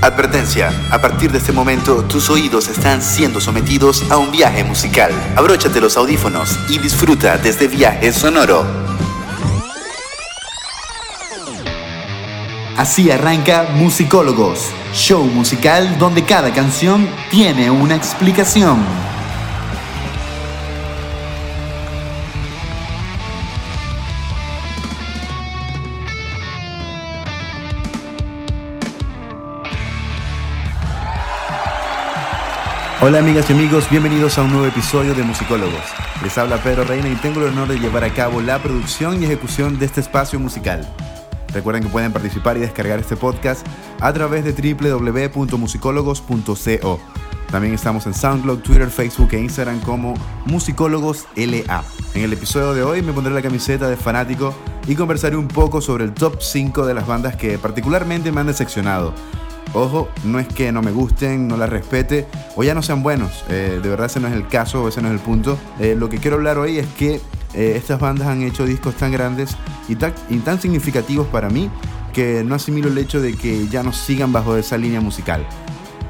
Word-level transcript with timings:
Advertencia, 0.00 0.70
a 0.92 1.00
partir 1.00 1.32
de 1.32 1.38
este 1.38 1.50
momento 1.50 2.04
tus 2.04 2.30
oídos 2.30 2.68
están 2.68 3.02
siendo 3.02 3.40
sometidos 3.40 4.08
a 4.10 4.16
un 4.16 4.30
viaje 4.30 4.62
musical. 4.62 5.10
Abróchate 5.34 5.80
los 5.80 5.96
audífonos 5.96 6.56
y 6.68 6.78
disfruta 6.78 7.36
de 7.36 7.48
este 7.48 7.66
viaje 7.66 8.12
sonoro. 8.12 8.64
Así 12.76 13.10
arranca 13.10 13.66
Musicólogos, 13.74 14.70
show 14.94 15.24
musical 15.24 15.98
donde 15.98 16.24
cada 16.24 16.52
canción 16.52 17.08
tiene 17.28 17.68
una 17.68 17.96
explicación. 17.96 18.78
Hola 33.00 33.20
amigas 33.20 33.48
y 33.48 33.52
amigos, 33.52 33.88
bienvenidos 33.88 34.38
a 34.38 34.42
un 34.42 34.50
nuevo 34.50 34.66
episodio 34.66 35.14
de 35.14 35.22
Musicólogos. 35.22 35.84
Les 36.20 36.36
habla 36.36 36.60
Pedro 36.60 36.82
Reina 36.82 37.08
y 37.08 37.14
tengo 37.14 37.38
el 37.38 37.52
honor 37.52 37.68
de 37.68 37.78
llevar 37.78 38.02
a 38.02 38.12
cabo 38.12 38.40
la 38.40 38.60
producción 38.60 39.22
y 39.22 39.24
ejecución 39.24 39.78
de 39.78 39.86
este 39.86 40.00
espacio 40.00 40.40
musical. 40.40 40.84
Recuerden 41.54 41.84
que 41.84 41.90
pueden 41.90 42.12
participar 42.12 42.56
y 42.56 42.60
descargar 42.60 42.98
este 42.98 43.14
podcast 43.14 43.64
a 44.00 44.12
través 44.12 44.44
de 44.44 44.52
www.musicólogos.co. 44.52 47.00
También 47.52 47.72
estamos 47.72 48.04
en 48.06 48.14
SoundCloud, 48.14 48.62
Twitter, 48.62 48.90
Facebook 48.90 49.28
e 49.30 49.42
Instagram 49.42 49.78
como 49.82 50.14
Musicólogos 50.46 51.26
LA. 51.36 51.84
En 52.14 52.24
el 52.24 52.32
episodio 52.32 52.74
de 52.74 52.82
hoy 52.82 53.02
me 53.02 53.12
pondré 53.12 53.32
la 53.32 53.42
camiseta 53.42 53.88
de 53.88 53.96
fanático 53.96 54.52
y 54.88 54.96
conversaré 54.96 55.36
un 55.36 55.46
poco 55.46 55.80
sobre 55.80 56.02
el 56.02 56.14
top 56.14 56.42
5 56.42 56.84
de 56.84 56.94
las 56.94 57.06
bandas 57.06 57.36
que 57.36 57.58
particularmente 57.58 58.32
me 58.32 58.40
han 58.40 58.48
decepcionado 58.48 59.14
Ojo, 59.74 60.08
no 60.24 60.38
es 60.38 60.48
que 60.48 60.72
no 60.72 60.80
me 60.80 60.90
gusten, 60.90 61.46
no 61.46 61.56
las 61.56 61.68
respete 61.68 62.26
o 62.56 62.64
ya 62.64 62.74
no 62.74 62.82
sean 62.82 63.02
buenos. 63.02 63.44
Eh, 63.48 63.80
de 63.82 63.88
verdad 63.88 64.06
ese 64.06 64.18
no 64.20 64.28
es 64.28 64.34
el 64.34 64.48
caso, 64.48 64.88
ese 64.88 65.02
no 65.02 65.08
es 65.08 65.14
el 65.14 65.20
punto. 65.20 65.58
Eh, 65.78 65.94
lo 65.96 66.08
que 66.08 66.18
quiero 66.18 66.36
hablar 66.36 66.58
hoy 66.58 66.78
es 66.78 66.86
que 66.86 67.20
eh, 67.54 67.74
estas 67.76 68.00
bandas 68.00 68.28
han 68.28 68.42
hecho 68.42 68.64
discos 68.64 68.94
tan 68.94 69.12
grandes 69.12 69.56
y 69.88 69.96
tan, 69.96 70.14
y 70.30 70.38
tan 70.38 70.60
significativos 70.60 71.26
para 71.26 71.50
mí 71.50 71.70
que 72.12 72.42
no 72.44 72.54
asimilo 72.54 72.88
el 72.88 72.98
hecho 72.98 73.20
de 73.20 73.34
que 73.34 73.68
ya 73.68 73.82
no 73.82 73.92
sigan 73.92 74.32
bajo 74.32 74.56
esa 74.56 74.78
línea 74.78 75.00
musical. 75.00 75.46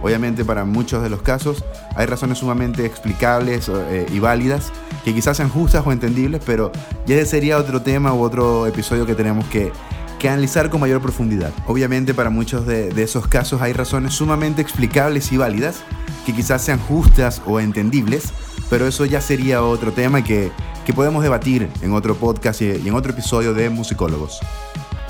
Obviamente 0.01 0.45
para 0.45 0.65
muchos 0.65 1.03
de 1.03 1.11
los 1.11 1.23
casos 1.23 1.65
hay 1.97 2.07
razones 2.07 2.39
sumamente 2.39 2.87
explicables 2.87 3.69
y 4.13 4.21
válidas 4.21 4.73
que 5.05 5.13
quizás 5.13 5.37
sean 5.37 5.49
justas 5.49 5.85
o 5.85 5.91
entendibles, 5.91 6.41
pero 6.47 6.71
ya 7.05 7.17
ese 7.17 7.27
sería 7.27 7.59
otro 7.59 7.83
tema 7.83 8.15
u 8.15 8.23
otro 8.23 8.69
episodio 8.69 9.07
que 9.07 9.17
tenemos 9.17 9.45
que 9.47 9.73
que 10.19 10.29
analizar 10.29 10.71
con 10.71 10.81
mayor 10.81 11.01
profundidad. 11.01 11.53
Obviamente 11.67 12.15
para 12.15 12.31
muchos 12.31 12.67
de, 12.67 12.91
esos 13.03 13.27
casos 13.27 13.63
hay 13.63 13.73
razones 13.73 14.15
sumamente 14.15 14.61
explicables 14.61 15.33
y 15.33 15.37
válidas, 15.37 15.83
que 16.27 16.35
quizás 16.35 16.63
sean 16.63 16.79
justas 16.79 17.41
o 17.47 17.61
entendibles, 17.61 18.33
pero 18.69 18.87
eso 18.87 19.05
ya 19.05 19.21
sería 19.21 19.63
otro 19.63 19.93
tema 19.93 20.23
que, 20.23 20.51
que 20.85 20.93
podemos 20.93 21.23
debatir 21.23 21.69
en 21.83 21.93
otro 21.93 22.17
podcast 22.17 22.61
y, 22.61 22.71
en 22.71 22.95
otro 22.95 23.13
episodio 23.13 23.55
de 23.55 23.71
Musicólogos. 23.71 24.41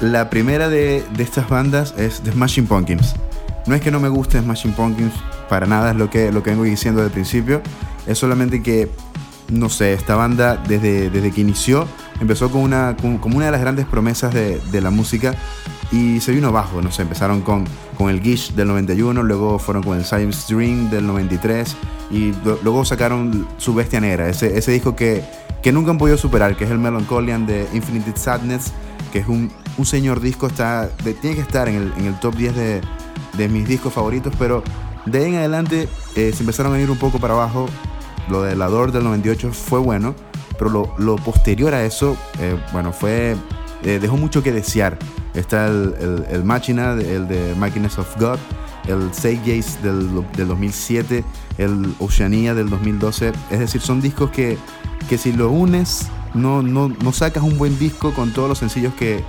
La 0.01 0.31
primera 0.31 0.69
de, 0.69 1.05
de, 1.17 1.23
estas 1.23 1.49
bandas 1.49 1.95
es 1.97 2.21
The 2.21 2.33
Smashing 2.33 2.67
Pumpkins. 2.67 3.15
No 3.67 3.75
es 3.75 3.81
que 3.81 3.91
no 3.91 3.99
me 3.99 4.09
guste 4.09 4.41
Smashing 4.41 4.73
Pumpkins, 4.73 5.13
para 5.49 5.67
nada 5.67 5.91
es 5.91 5.97
lo 5.97 6.09
que, 6.09 6.31
lo 6.31 6.43
que 6.43 6.51
vengo 6.51 6.65
diciendo 6.65 7.01
desde 7.01 7.09
el 7.09 7.15
principio, 7.15 7.63
es 8.07 8.19
solamente 8.19 8.63
que, 8.63 8.91
no 9.51 9.69
sé, 9.69 9.95
esta 9.95 10.15
banda 10.15 10.57
desde, 10.57 11.11
desde 11.11 11.33
que 11.33 11.41
inició 11.41 11.87
empezó 12.21 12.51
con 12.51 12.63
una, 12.63 12.97
como 12.97 13.37
una 13.37 13.47
de 13.47 13.53
las 13.53 13.61
grandes 13.61 13.87
promesas 13.87 14.35
de, 14.35 14.61
de, 14.71 14.81
la 14.81 14.91
música 14.91 15.35
y 15.93 16.21
se 16.21 16.33
vino 16.33 16.49
abajo, 16.49 16.83
no 16.83 16.91
sé, 16.91 17.03
empezaron 17.03 17.43
con, 17.43 17.65
con 17.97 18.11
el 18.11 18.21
Gish 18.21 18.53
del 18.53 18.69
91, 18.69 19.23
luego 19.23 19.59
fueron 19.59 19.83
con 19.83 19.97
el 19.97 20.05
Science 20.05 20.53
Dream 20.53 20.91
del 20.91 21.07
93 21.07 21.77
y 22.11 22.33
luego 22.63 22.85
sacaron 22.85 23.47
su 23.59 23.75
Bestia 23.75 24.01
Negra, 24.01 24.29
ese, 24.29 24.59
ese 24.59 24.73
disco 24.73 24.97
que, 24.97 25.25
que 25.63 25.73
nunca 25.73 25.91
han 25.91 25.99
podido 25.99 26.17
superar, 26.17 26.57
que 26.57 26.65
es 26.65 26.71
el 26.71 26.79
Melancholian 26.79 27.47
de 27.47 27.67
Infinite 27.73 28.19
Sadness, 28.19 28.73
que 29.13 29.21
es 29.21 29.29
un, 29.29 29.51
un 29.77 29.87
señor 29.87 30.21
disco, 30.21 30.47
está, 30.47 30.91
tiene 31.21 31.37
que 31.37 31.43
estar 31.43 31.69
en 31.69 31.77
el, 31.77 31.93
en 31.99 32.07
el 32.07 32.21
top 32.21 32.35
10 32.35 32.57
de, 32.57 32.81
de, 33.37 33.49
mis 33.49 33.67
discos 33.67 33.93
favoritos, 33.93 34.33
pero 34.39 34.63
de 35.07 35.19
ahí 35.19 35.25
en 35.27 35.37
adelante 35.37 35.89
eh, 36.17 36.33
se 36.35 36.41
empezaron 36.41 36.75
a 36.75 36.81
ir 36.81 36.91
un 36.91 36.99
poco 36.99 37.19
para 37.19 37.35
abajo, 37.35 37.67
lo 38.29 38.43
de 38.43 38.57
la 38.57 38.69
Door 38.69 38.93
del 38.93 39.05
98 39.05 39.53
fue 39.53 39.79
bueno, 39.79 40.15
pero 40.59 40.93
lo, 40.99 41.17
posterior 41.17 41.75
a 41.75 41.85
eso, 41.85 42.17
eh, 42.41 42.57
bueno, 42.73 42.93
fue, 42.93 43.37
eh, 43.85 43.99
dejó 44.01 44.17
mucho 44.17 44.43
que 44.43 44.53
desear. 44.53 44.99
Está 45.35 45.69
el, 45.69 45.95
el, 46.01 46.27
el 46.31 46.45
Machina, 46.45 46.93
el 46.93 47.29
de 47.29 47.55
Machines 47.57 47.99
of 47.99 48.17
God, 48.19 48.39
el 48.89 49.11
Gaze 49.11 49.81
del, 49.83 50.25
del 50.37 50.49
2007, 50.49 51.25
el 51.59 51.95
Oceanía 51.99 52.55
del 52.55 52.71
2012. 52.71 53.33
Es 53.51 53.59
decir, 53.59 53.81
son 53.81 54.01
discos 54.01 54.31
que, 54.31 54.59
que 55.09 55.19
si 55.19 55.33
lo 55.33 55.51
unes, 55.51 56.09
no, 56.35 56.63
no, 56.63 56.89
no, 56.89 57.13
sacas 57.13 57.43
un 57.43 57.59
buen 57.59 57.79
disco 57.79 58.13
con 58.15 58.33
todos 58.33 58.49
los 58.49 58.59
sencillos 58.59 58.95
que, 58.95 59.23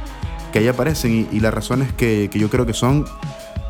que 0.51 0.59
ahí 0.59 0.67
aparecen. 0.67 1.27
Y, 1.31 1.39
las 1.39 1.53
razones 1.53 1.91
que, 1.93 2.29
que, 2.31 2.39
yo 2.39 2.49
creo 2.49 2.65
que 2.65 2.73
son, 2.73 3.05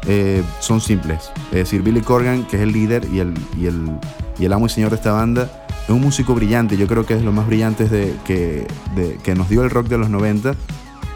eh, 0.07 0.43
son 0.59 0.79
simples. 0.81 1.31
Es 1.51 1.57
decir, 1.57 1.81
Billy 1.81 2.01
Corgan, 2.01 2.45
que 2.45 2.57
es 2.57 2.63
el 2.63 2.71
líder 2.71 3.07
y 3.11 3.19
el, 3.19 3.33
y 3.57 3.65
el, 3.65 3.99
y 4.37 4.45
el 4.45 4.53
amo 4.53 4.67
y 4.67 4.69
señor 4.69 4.91
de 4.91 4.97
esta 4.97 5.11
banda, 5.11 5.67
es 5.83 5.89
un 5.89 6.01
músico 6.01 6.35
brillante, 6.35 6.77
yo 6.77 6.87
creo 6.87 7.05
que 7.05 7.15
es 7.15 7.23
lo 7.23 7.31
más 7.31 7.47
brillante 7.47 7.85
de, 7.85 8.15
que, 8.25 8.67
que 9.23 9.35
nos 9.35 9.49
dio 9.49 9.63
el 9.63 9.69
rock 9.69 9.87
de 9.87 9.97
los 9.97 10.09
90, 10.09 10.55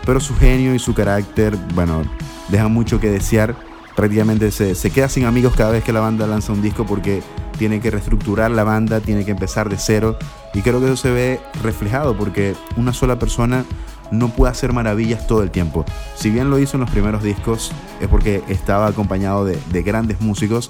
pero 0.05 0.19
su 0.19 0.35
genio 0.35 0.73
y 0.73 0.79
su 0.79 0.93
carácter, 0.93 1.57
bueno, 1.75 2.03
dejan 2.49 2.71
mucho 2.71 2.99
que 2.99 3.09
desear. 3.09 3.55
Prácticamente 3.95 4.49
se, 4.51 4.73
se 4.73 4.89
queda 4.89 5.07
sin 5.07 5.25
amigos 5.25 5.53
cada 5.55 5.71
vez 5.71 5.83
que 5.83 5.93
la 5.93 5.99
banda 5.99 6.25
lanza 6.25 6.51
un 6.51 6.61
disco 6.63 6.85
porque 6.85 7.21
tiene 7.57 7.79
que 7.79 7.91
reestructurar 7.91 8.51
la 8.51 8.63
banda, 8.63 8.99
tiene 8.99 9.23
que 9.23 9.31
empezar 9.31 9.69
de 9.69 9.77
cero. 9.77 10.17
Y 10.53 10.61
creo 10.61 10.79
que 10.79 10.87
eso 10.87 10.97
se 10.97 11.11
ve 11.11 11.39
reflejado 11.61 12.17
porque 12.17 12.55
una 12.75 12.93
sola 12.93 13.19
persona 13.19 13.65
no 14.11 14.29
puede 14.29 14.51
hacer 14.51 14.73
maravillas 14.73 15.27
todo 15.27 15.43
el 15.43 15.51
tiempo. 15.51 15.85
Si 16.15 16.29
bien 16.29 16.49
lo 16.49 16.59
hizo 16.59 16.77
en 16.77 16.81
los 16.81 16.89
primeros 16.89 17.23
discos, 17.23 17.71
es 18.01 18.07
porque 18.07 18.43
estaba 18.47 18.87
acompañado 18.87 19.45
de, 19.45 19.57
de 19.71 19.83
grandes 19.83 20.21
músicos 20.21 20.69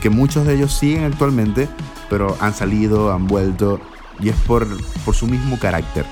que 0.00 0.10
muchos 0.10 0.46
de 0.46 0.54
ellos 0.54 0.72
siguen 0.72 1.04
actualmente, 1.04 1.68
pero 2.08 2.36
han 2.40 2.54
salido, 2.54 3.12
han 3.12 3.26
vuelto, 3.26 3.80
y 4.20 4.28
es 4.28 4.36
por, 4.36 4.66
por 5.04 5.14
su 5.14 5.26
mismo 5.26 5.58
carácter. 5.58 6.04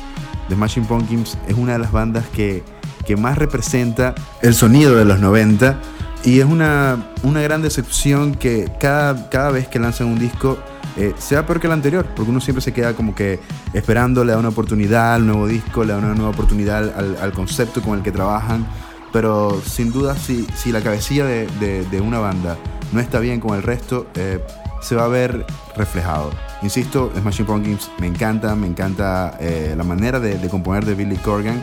The 0.49 0.55
Smashing 0.55 0.87
Pumpkins 0.87 1.37
es 1.49 1.57
una 1.57 1.73
de 1.73 1.79
las 1.79 1.93
bandas 1.93 2.25
que, 2.29 2.63
que 3.05 3.17
más 3.17 3.37
representa 3.39 4.15
el 4.43 4.55
sonido 4.55 4.95
de 4.95 5.05
los 5.05 5.19
90 5.19 5.81
y 6.25 6.41
es 6.41 6.45
una, 6.45 7.11
una 7.23 7.41
gran 7.41 7.63
decepción 7.63 8.35
que 8.35 8.71
cada, 8.81 9.29
cada 9.29 9.51
vez 9.51 9.69
que 9.69 9.79
lanzan 9.79 10.09
un 10.09 10.19
disco 10.19 10.59
eh, 10.97 11.15
sea 11.19 11.45
peor 11.45 11.61
que 11.61 11.67
el 11.67 11.73
anterior, 11.73 12.07
porque 12.17 12.31
uno 12.31 12.41
siempre 12.41 12.63
se 12.63 12.73
queda 12.73 12.95
como 12.95 13.15
que 13.15 13.39
esperando, 13.75 14.25
le 14.25 14.33
da 14.33 14.39
una 14.39 14.49
oportunidad 14.49 15.15
al 15.15 15.27
nuevo 15.27 15.47
disco, 15.47 15.85
le 15.85 15.93
da 15.93 15.99
una 15.99 16.15
nueva 16.15 16.31
oportunidad 16.31 16.99
al, 16.99 17.17
al 17.21 17.33
concepto 17.33 17.83
con 17.83 17.99
el 17.99 18.03
que 18.03 18.13
trabajan, 18.13 18.67
pero 19.13 19.61
sin 19.65 19.93
duda 19.93 20.17
si, 20.17 20.47
si 20.57 20.73
la 20.73 20.81
cabecilla 20.81 21.27
de, 21.27 21.47
de, 21.61 21.85
de 21.85 22.01
una 22.01 22.19
banda 22.19 22.57
no 22.93 23.01
está 23.01 23.21
bien 23.21 23.41
con 23.41 23.55
el 23.57 23.63
resto, 23.63 24.07
eh, 24.15 24.41
se 24.87 24.95
va 24.95 25.05
a 25.05 25.09
ver 25.09 25.45
reflejado. 25.77 26.31
Insisto, 26.63 27.13
Smashing 27.19 27.45
Pumpkins 27.45 27.91
me 27.99 28.07
encanta, 28.07 28.55
me 28.55 28.69
encanta 28.69 29.37
eh, 29.41 29.75
la 29.77 29.83
manera 29.83 30.21
de, 30.21 30.49
componer 30.49 30.85
de 30.85 30.95
Billy 30.95 31.17
Corgan, 31.17 31.61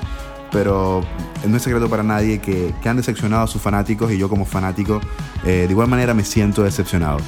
pero 0.51 1.01
no 1.47 1.56
es 1.56 1.63
secreto 1.63 1.89
para 1.89 2.03
nadie 2.03 2.39
que, 2.39 2.73
han 2.83 2.97
decepcionado 2.97 3.44
a 3.44 3.47
sus 3.47 3.62
fanáticos 3.62 4.12
y 4.12 4.17
yo 4.17 4.28
como 4.28 4.45
fanático 4.45 5.00
eh, 5.45 5.63
de 5.66 5.72
igual 5.72 5.88
manera 5.88 6.13
me 6.13 6.25
siento 6.25 6.63
decepcionado. 6.63 7.19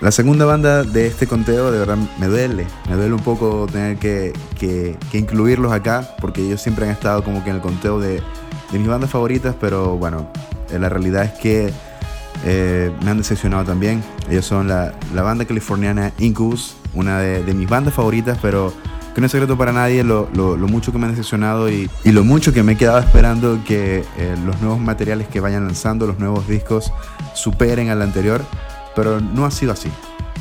La 0.00 0.12
segunda 0.12 0.44
banda 0.44 0.84
de 0.84 1.08
este 1.08 1.26
conteo 1.26 1.72
de 1.72 1.80
verdad 1.80 1.98
me 2.20 2.26
duele, 2.28 2.64
me 2.88 2.94
duele 2.94 3.14
un 3.14 3.22
poco 3.22 3.66
tener 3.66 3.96
que, 3.98 4.32
que, 4.56 4.96
incluirlos 5.12 5.72
acá 5.72 6.14
porque 6.20 6.42
ellos 6.42 6.62
siempre 6.62 6.84
han 6.84 6.92
estado 6.92 7.24
como 7.24 7.42
que 7.42 7.50
en 7.50 7.56
el 7.56 7.62
conteo 7.62 7.98
de, 7.98 8.22
de 8.70 8.78
mis 8.78 8.86
bandas 8.86 9.10
favoritas, 9.10 9.56
pero 9.60 9.96
bueno, 9.96 10.30
la 10.70 10.88
realidad 10.88 11.24
es 11.24 11.32
que 11.32 11.72
eh, 12.44 12.92
me 13.02 13.10
han 13.10 13.18
decepcionado 13.18 13.64
también. 13.64 14.02
Ellos 14.30 14.46
son 14.46 14.68
la, 14.68 14.94
la 15.14 15.22
banda 15.22 15.44
californiana 15.44 16.12
Incubus, 16.18 16.76
una 16.94 17.18
de, 17.18 17.42
de, 17.42 17.54
mis 17.54 17.68
bandas 17.68 17.94
favoritas, 17.94 18.38
pero 18.40 18.72
que 19.14 19.20
no 19.20 19.26
es 19.26 19.32
secreto 19.32 19.58
para 19.58 19.72
nadie 19.72 20.04
lo, 20.04 20.28
lo, 20.34 20.56
lo 20.56 20.68
mucho 20.68 20.92
que 20.92 20.98
me 20.98 21.06
han 21.06 21.10
decepcionado 21.10 21.70
y, 21.70 21.90
y, 22.04 22.12
lo 22.12 22.24
mucho 22.24 22.52
que 22.52 22.62
me 22.62 22.72
he 22.72 22.76
quedado 22.76 23.00
esperando 23.00 23.58
que 23.64 24.04
eh, 24.16 24.36
los 24.44 24.60
nuevos 24.60 24.80
materiales 24.80 25.26
que 25.28 25.40
vayan 25.40 25.64
lanzando, 25.66 26.06
los 26.06 26.18
nuevos 26.18 26.46
discos, 26.46 26.92
superen 27.34 27.90
al 27.90 28.02
anterior, 28.02 28.44
pero 28.94 29.20
no 29.20 29.44
ha 29.44 29.50
sido 29.50 29.72
así. 29.72 29.90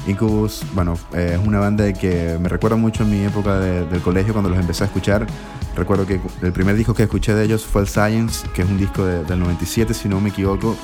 Incubus, 0.07 0.63
bueno, 0.73 0.93
eh, 1.13 1.37
es 1.39 1.45
una 1.45 1.59
banda 1.59 1.91
que 1.91 2.37
me 2.39 2.47
recuerda 2.47 2.77
mucho 2.77 3.03
en 3.03 3.09
mi 3.09 3.25
época 3.25 3.59
de, 3.59 3.85
del 3.85 4.01
colegio 4.01 4.33
cuando 4.33 4.49
los 4.49 4.59
empecé 4.59 4.83
a 4.83 4.87
escuchar. 4.87 5.27
Recuerdo 5.75 6.05
que 6.05 6.19
el 6.41 6.51
primer 6.53 6.75
disco 6.75 6.93
que 6.93 7.03
escuché 7.03 7.33
de 7.35 7.43
ellos 7.43 7.65
fue 7.65 7.81
el 7.81 7.87
Science, 7.87 8.47
que 8.53 8.61
es 8.61 8.69
un 8.69 8.77
disco 8.77 9.05
de, 9.05 9.23
del 9.25 9.39
97, 9.39 9.93
si 9.93 10.07
no 10.07 10.21
me 10.21 10.29
equivoco 10.29 10.75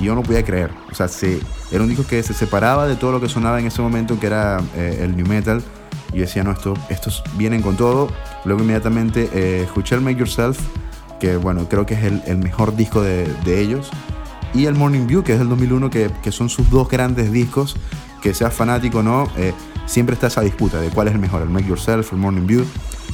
y 0.00 0.04
yo 0.04 0.14
no 0.14 0.22
podía 0.22 0.44
creer. 0.44 0.70
O 0.90 0.94
sea, 0.94 1.06
se, 1.08 1.40
era 1.70 1.82
un 1.82 1.88
disco 1.88 2.04
que 2.06 2.22
se 2.22 2.34
separaba 2.34 2.86
de 2.86 2.96
todo 2.96 3.12
lo 3.12 3.20
que 3.20 3.28
sonaba 3.28 3.60
en 3.60 3.66
ese 3.66 3.82
momento, 3.82 4.18
que 4.18 4.26
era 4.26 4.60
eh, 4.74 5.00
el 5.02 5.16
new 5.16 5.26
metal. 5.26 5.62
Y 6.12 6.16
yo 6.16 6.22
decía, 6.22 6.42
no, 6.42 6.50
esto, 6.50 6.74
estos 6.88 7.22
vienen 7.36 7.62
con 7.62 7.76
todo. 7.76 8.08
Luego 8.44 8.62
inmediatamente 8.62 9.28
eh, 9.32 9.62
escuché 9.62 9.94
el 9.94 10.00
Make 10.00 10.18
Yourself, 10.18 10.58
que 11.20 11.36
bueno, 11.36 11.68
creo 11.68 11.86
que 11.86 11.94
es 11.94 12.02
el, 12.26 12.38
mejor 12.38 12.74
disco 12.74 13.02
de, 13.02 13.28
de, 13.44 13.60
ellos. 13.60 13.90
y 14.54 14.64
el 14.64 14.74
Morning 14.74 15.06
View, 15.06 15.22
que 15.22 15.34
es 15.34 15.38
del 15.38 15.48
2001, 15.50 15.90
que, 15.90 16.10
que 16.22 16.32
son 16.32 16.48
sus 16.48 16.68
dos 16.70 16.88
grandes 16.88 17.30
discos, 17.30 17.76
que 18.22 18.34
seas 18.34 18.54
fanático 18.54 18.98
o 18.98 19.02
no, 19.02 19.28
eh, 19.36 19.52
siempre 19.86 20.14
está 20.14 20.28
esa 20.28 20.40
disputa 20.40 20.80
de 20.80 20.88
cuál 20.88 21.08
es 21.08 21.14
el 21.14 21.20
mejor, 21.20 21.42
el 21.42 21.50
Make 21.50 21.68
Yourself, 21.68 22.12
el 22.12 22.18
Morning 22.18 22.46
View. 22.46 22.64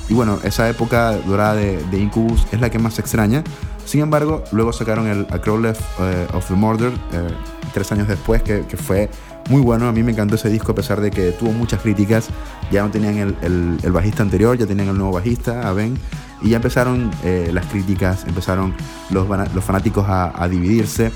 Y 0.08 0.14
bueno, 0.14 0.38
esa 0.44 0.69
época 0.69 1.12
dorada 1.26 1.55
de, 1.55 1.99
Incubus 1.99 2.47
es 2.53 2.61
la 2.61 2.70
que 2.70 2.79
más 2.79 2.99
extraña. 2.99 3.43
Sin 3.85 4.00
embargo, 4.00 4.43
luego 4.53 4.73
sacaron 4.73 5.06
el 5.06 5.26
A 5.31 5.41
Crow 5.41 5.58
Left 5.58 5.81
eh, 6.00 6.26
of 6.32 6.47
the 6.49 6.55
Murder, 6.55 6.93
eh, 7.12 7.29
tres 7.73 7.91
años 7.93 8.08
después, 8.08 8.43
que, 8.43 8.64
fue 8.76 9.11
muy 9.50 9.61
bueno. 9.61 9.88
A 9.88 9.93
mí 9.93 10.03
me 10.03 10.12
encantó 10.12 10.35
ese 10.35 10.49
disco 10.49 10.73
a 10.73 10.75
pesar 10.75 11.00
de 11.00 11.11
que 11.11 11.32
tuvo 11.32 11.53
muchas 11.53 11.81
críticas. 11.81 12.29
Ya 12.70 12.82
no 12.82 12.91
tenían 12.91 13.17
el, 13.17 13.79
el, 13.82 13.93
bajista 13.93 14.23
anterior, 14.23 14.56
ya 14.56 14.67
tenían 14.67 14.88
el 14.88 14.97
nuevo 14.97 15.12
bajista, 15.12 15.69
a 15.69 15.73
Ben. 15.73 15.99
Y 16.43 16.50
ya 16.50 16.56
empezaron 16.56 17.11
eh, 17.25 17.50
las 17.53 17.67
críticas, 17.67 18.25
empezaron 18.26 18.75
los, 19.11 19.26
fanáticos 19.64 20.06
a, 20.08 20.49
dividirse. 20.49 21.11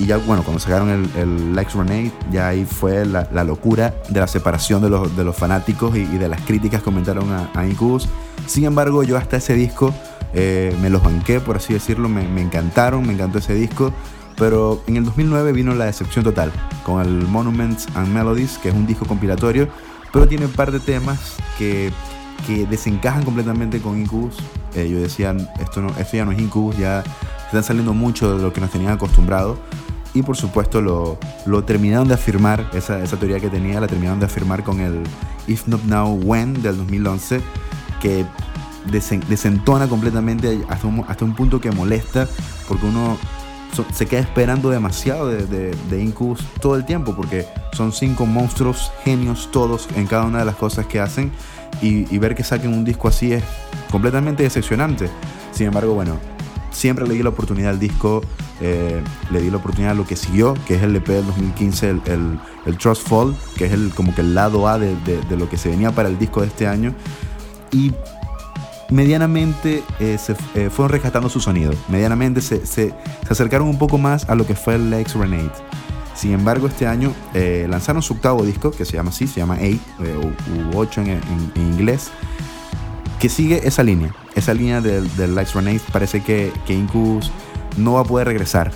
Y 0.00 0.06
ya, 0.06 0.16
bueno, 0.16 0.42
cuando 0.42 0.58
sacaron 0.58 0.88
el, 0.88 1.10
el 1.14 1.54
Likes 1.54 1.74
Renate, 1.74 2.10
ya 2.32 2.48
ahí 2.48 2.64
fue 2.64 3.04
la, 3.04 3.28
la, 3.30 3.44
locura 3.44 3.94
de 4.08 4.18
la 4.18 4.26
separación 4.26 4.80
de 4.80 4.88
los, 4.88 5.14
de 5.14 5.24
los 5.24 5.36
fanáticos 5.36 5.94
y, 5.94 6.00
y, 6.00 6.16
de 6.16 6.26
las 6.26 6.40
críticas 6.40 6.82
comentaron 6.82 7.30
a, 7.30 7.50
a 7.54 7.66
Incubus. 7.66 8.08
Sin 8.46 8.64
embargo, 8.64 9.02
yo 9.02 9.18
hasta 9.18 9.36
ese 9.36 9.52
disco 9.52 9.92
eh, 10.32 10.74
me 10.80 10.88
los 10.88 11.02
banqué, 11.02 11.38
por 11.38 11.56
así 11.56 11.74
decirlo, 11.74 12.08
me, 12.08 12.26
me, 12.26 12.40
encantaron, 12.40 13.06
me 13.06 13.12
encantó 13.12 13.38
ese 13.38 13.52
disco. 13.52 13.92
Pero 14.38 14.82
en 14.86 14.96
el 14.96 15.04
2009 15.04 15.52
vino 15.52 15.74
la 15.74 15.84
decepción 15.84 16.24
total 16.24 16.50
con 16.82 17.02
el 17.02 17.26
Monuments 17.28 17.86
and 17.94 18.08
Melodies, 18.08 18.56
que 18.56 18.70
es 18.70 18.74
un 18.74 18.86
disco 18.86 19.04
compilatorio, 19.04 19.68
pero 20.14 20.26
tiene 20.26 20.46
un 20.46 20.52
par 20.52 20.72
de 20.72 20.80
temas 20.80 21.36
que, 21.58 21.92
que 22.46 22.64
desencajan 22.64 23.22
completamente 23.22 23.80
con 23.80 24.00
Incubus. 24.00 24.38
Eh, 24.74 24.88
yo 24.90 24.98
decía, 24.98 25.36
esto, 25.60 25.82
no, 25.82 25.88
esto 25.98 26.16
ya 26.16 26.24
no 26.24 26.32
es 26.32 26.38
Incubus, 26.38 26.78
ya 26.78 27.04
están 27.46 27.64
saliendo 27.64 27.92
mucho 27.92 28.36
de 28.36 28.42
lo 28.42 28.52
que 28.52 28.62
nos 28.62 28.70
tenían 28.70 28.92
acostumbrado. 28.92 29.58
Y 30.12 30.22
por 30.22 30.36
supuesto 30.36 30.80
lo, 30.80 31.18
lo 31.46 31.64
terminaron 31.64 32.08
de 32.08 32.14
afirmar, 32.14 32.68
esa, 32.74 33.02
esa 33.02 33.16
teoría 33.16 33.38
que 33.38 33.48
tenía, 33.48 33.80
la 33.80 33.86
terminaron 33.86 34.18
de 34.18 34.26
afirmar 34.26 34.64
con 34.64 34.80
el 34.80 35.02
If 35.46 35.68
Not 35.68 35.84
Now 35.84 36.18
When 36.24 36.62
del 36.62 36.76
2011, 36.78 37.40
que 38.00 38.24
desentona 39.28 39.88
completamente 39.88 40.62
hasta 40.68 40.86
un, 40.86 41.04
hasta 41.06 41.24
un 41.24 41.34
punto 41.34 41.60
que 41.60 41.70
molesta 41.70 42.26
porque 42.66 42.86
uno 42.86 43.18
so, 43.74 43.84
se 43.92 44.06
queda 44.06 44.20
esperando 44.20 44.70
demasiado 44.70 45.28
de, 45.28 45.46
de, 45.46 45.76
de, 45.90 46.02
Incubus 46.02 46.40
todo 46.60 46.76
el 46.76 46.84
tiempo 46.84 47.14
porque 47.14 47.46
son 47.72 47.92
cinco 47.92 48.26
monstruos 48.26 48.90
genios 49.04 49.50
todos 49.52 49.88
en 49.96 50.06
cada 50.06 50.24
una 50.24 50.38
de 50.40 50.44
las 50.44 50.56
cosas 50.56 50.86
que 50.86 50.98
hacen 50.98 51.30
y, 51.82 52.12
y 52.14 52.18
ver 52.18 52.34
que 52.34 52.42
saquen 52.42 52.72
un 52.72 52.84
disco 52.84 53.08
así 53.08 53.32
es 53.32 53.44
completamente 53.90 54.42
decepcionante. 54.42 55.10
Sin 55.52 55.66
embargo 55.66 55.94
bueno 55.94 56.16
siempre 56.70 57.06
le 57.06 57.14
di 57.14 57.22
la 57.22 57.30
oportunidad 57.30 57.70
al 57.70 57.78
disco 57.78 58.22
eh, 58.62 59.02
le 59.30 59.40
di 59.40 59.50
la 59.50 59.56
oportunidad 59.56 59.92
a 59.92 59.94
lo 59.94 60.06
que 60.06 60.16
siguió 60.16 60.52
que 60.66 60.74
es 60.74 60.82
el 60.82 60.94
EP 60.94 61.06
del 61.06 61.24
2015 61.24 61.88
el, 61.88 62.38
Trust 62.78 63.08
Fall 63.08 63.34
que 63.56 63.64
es 63.64 63.72
el, 63.72 63.90
como 63.94 64.14
que 64.14 64.20
el 64.20 64.34
lado 64.34 64.68
A 64.68 64.78
de, 64.78 64.94
de, 64.96 65.36
lo 65.38 65.48
que 65.48 65.56
se 65.56 65.70
venía 65.70 65.92
para 65.92 66.10
el 66.10 66.18
disco 66.18 66.42
de 66.42 66.48
este 66.48 66.66
año 66.66 66.94
y 67.72 67.92
medianamente 68.90 69.82
eh, 69.98 70.18
se 70.18 70.36
eh, 70.54 70.68
fueron 70.68 70.90
rescatando 70.90 71.28
su 71.28 71.40
sonido. 71.40 71.72
Medianamente 71.88 72.40
se, 72.40 72.66
se, 72.66 72.88
se, 72.88 72.94
acercaron 73.30 73.68
un 73.68 73.78
poco 73.78 73.96
más 73.96 74.28
a 74.28 74.34
lo 74.34 74.46
que 74.46 74.54
fue 74.54 74.74
el 74.74 74.90
Lex 74.90 75.14
Renate. 75.14 75.58
Sin 76.14 76.32
embargo, 76.32 76.66
este 76.66 76.86
año 76.86 77.14
lanzaron 77.68 78.02
su 78.02 78.14
octavo 78.14 78.44
disco, 78.44 78.72
que 78.72 78.84
se 78.84 78.94
llama 78.94 79.08
así, 79.08 79.26
se 79.26 79.40
llama 79.40 79.56
8, 79.62 79.78
u 80.74 80.76
8 80.76 81.00
en, 81.00 81.08
en, 81.08 81.52
inglés, 81.56 82.10
que 83.18 83.30
sigue 83.30 83.66
esa 83.66 83.82
línea. 83.82 84.14
Esa 84.34 84.52
línea 84.52 84.82
del, 84.82 85.16
del 85.16 85.34
Renate 85.34 85.80
parece 85.92 86.22
que, 86.22 86.52
que 86.66 86.74
Incubus 86.74 87.30
no 87.76 87.94
va 87.94 88.00
a 88.00 88.04
poder 88.04 88.26
regresar 88.26 88.72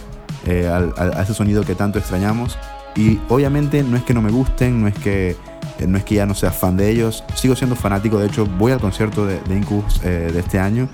al, 0.46 0.94
a, 0.96 1.18
a 1.18 1.22
ese 1.22 1.34
sonido 1.34 1.64
que 1.64 1.74
tanto 1.74 1.98
extrañamos. 1.98 2.58
Y 2.96 3.18
obviamente 3.28 3.82
no 3.82 3.96
es 3.96 4.04
que 4.04 4.14
no 4.14 4.22
me 4.22 4.30
gusten, 4.30 4.80
no 4.80 4.88
es 4.88 4.94
que 4.94 5.36
eh, 5.78 5.86
no 5.86 5.98
es 5.98 6.04
que 6.04 6.14
ya 6.14 6.26
no 6.26 6.34
sea 6.34 6.52
fan 6.52 6.76
de 6.76 6.88
ellos, 6.88 7.24
sigo 7.34 7.56
siendo 7.56 7.74
fanático, 7.74 8.18
de 8.18 8.26
hecho 8.26 8.46
voy 8.46 8.70
al 8.70 8.80
concierto 8.80 9.26
de, 9.26 9.40
de 9.40 9.56
Incubus 9.56 10.00
eh, 10.04 10.30
de 10.32 10.38
este 10.38 10.60
año 10.60 10.88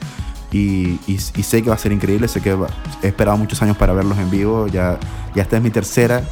y, 0.51 0.99
y, 1.07 1.19
y, 1.37 1.43
sé 1.43 1.63
que 1.63 1.69
va 1.69 1.75
a 1.75 1.79
ser 1.79 1.93
increíble, 1.93 2.29
sé 2.29 2.41
que 2.41 2.55
va, 2.55 2.69
he 3.03 3.09
esperado 3.09 3.37
muchos 3.37 3.61
años 3.63 3.77
para 3.77 3.93
verlos 3.93 4.19
en 4.19 4.31
vivo, 4.31 4.67
ya, 4.69 4.99
ya 5.35 5.43
esta 5.43 5.59
es 5.59 5.63
mi 5.63 5.71
tercera, 5.71 6.23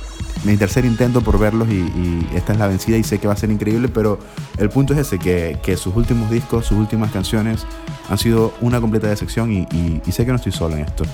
mi 0.45 0.57
tercer 0.57 0.87
intento 0.87 1.21
por 1.21 1.39
verlos 1.39 1.69
y, 1.69 1.75
y, 1.75 2.29
esta 2.35 2.55
es 2.55 2.59
la 2.59 2.69
vencida 2.69 2.97
y 2.97 3.05
sé 3.05 3.19
que 3.19 3.27
va 3.27 3.35
a 3.35 3.37
ser 3.37 3.51
increíble, 3.51 3.89
pero 3.89 4.19
el 4.57 4.71
punto 4.71 4.95
es 4.95 5.01
ese, 5.01 5.19
que, 5.19 5.59
que 5.63 5.77
sus 5.77 5.95
últimos 5.95 6.31
discos, 6.31 6.67
sus 6.67 6.79
últimas 6.79 7.13
canciones 7.13 7.67
han 8.09 8.17
sido 8.17 8.55
una 8.63 8.81
completa 8.81 9.09
decepción 9.09 9.53
y 9.53 9.67
sé 10.11 10.25
que 10.25 10.31
no 10.31 10.37
estoy 10.37 10.53
solo 10.53 10.75
en 10.75 10.85
esto. 10.85 11.05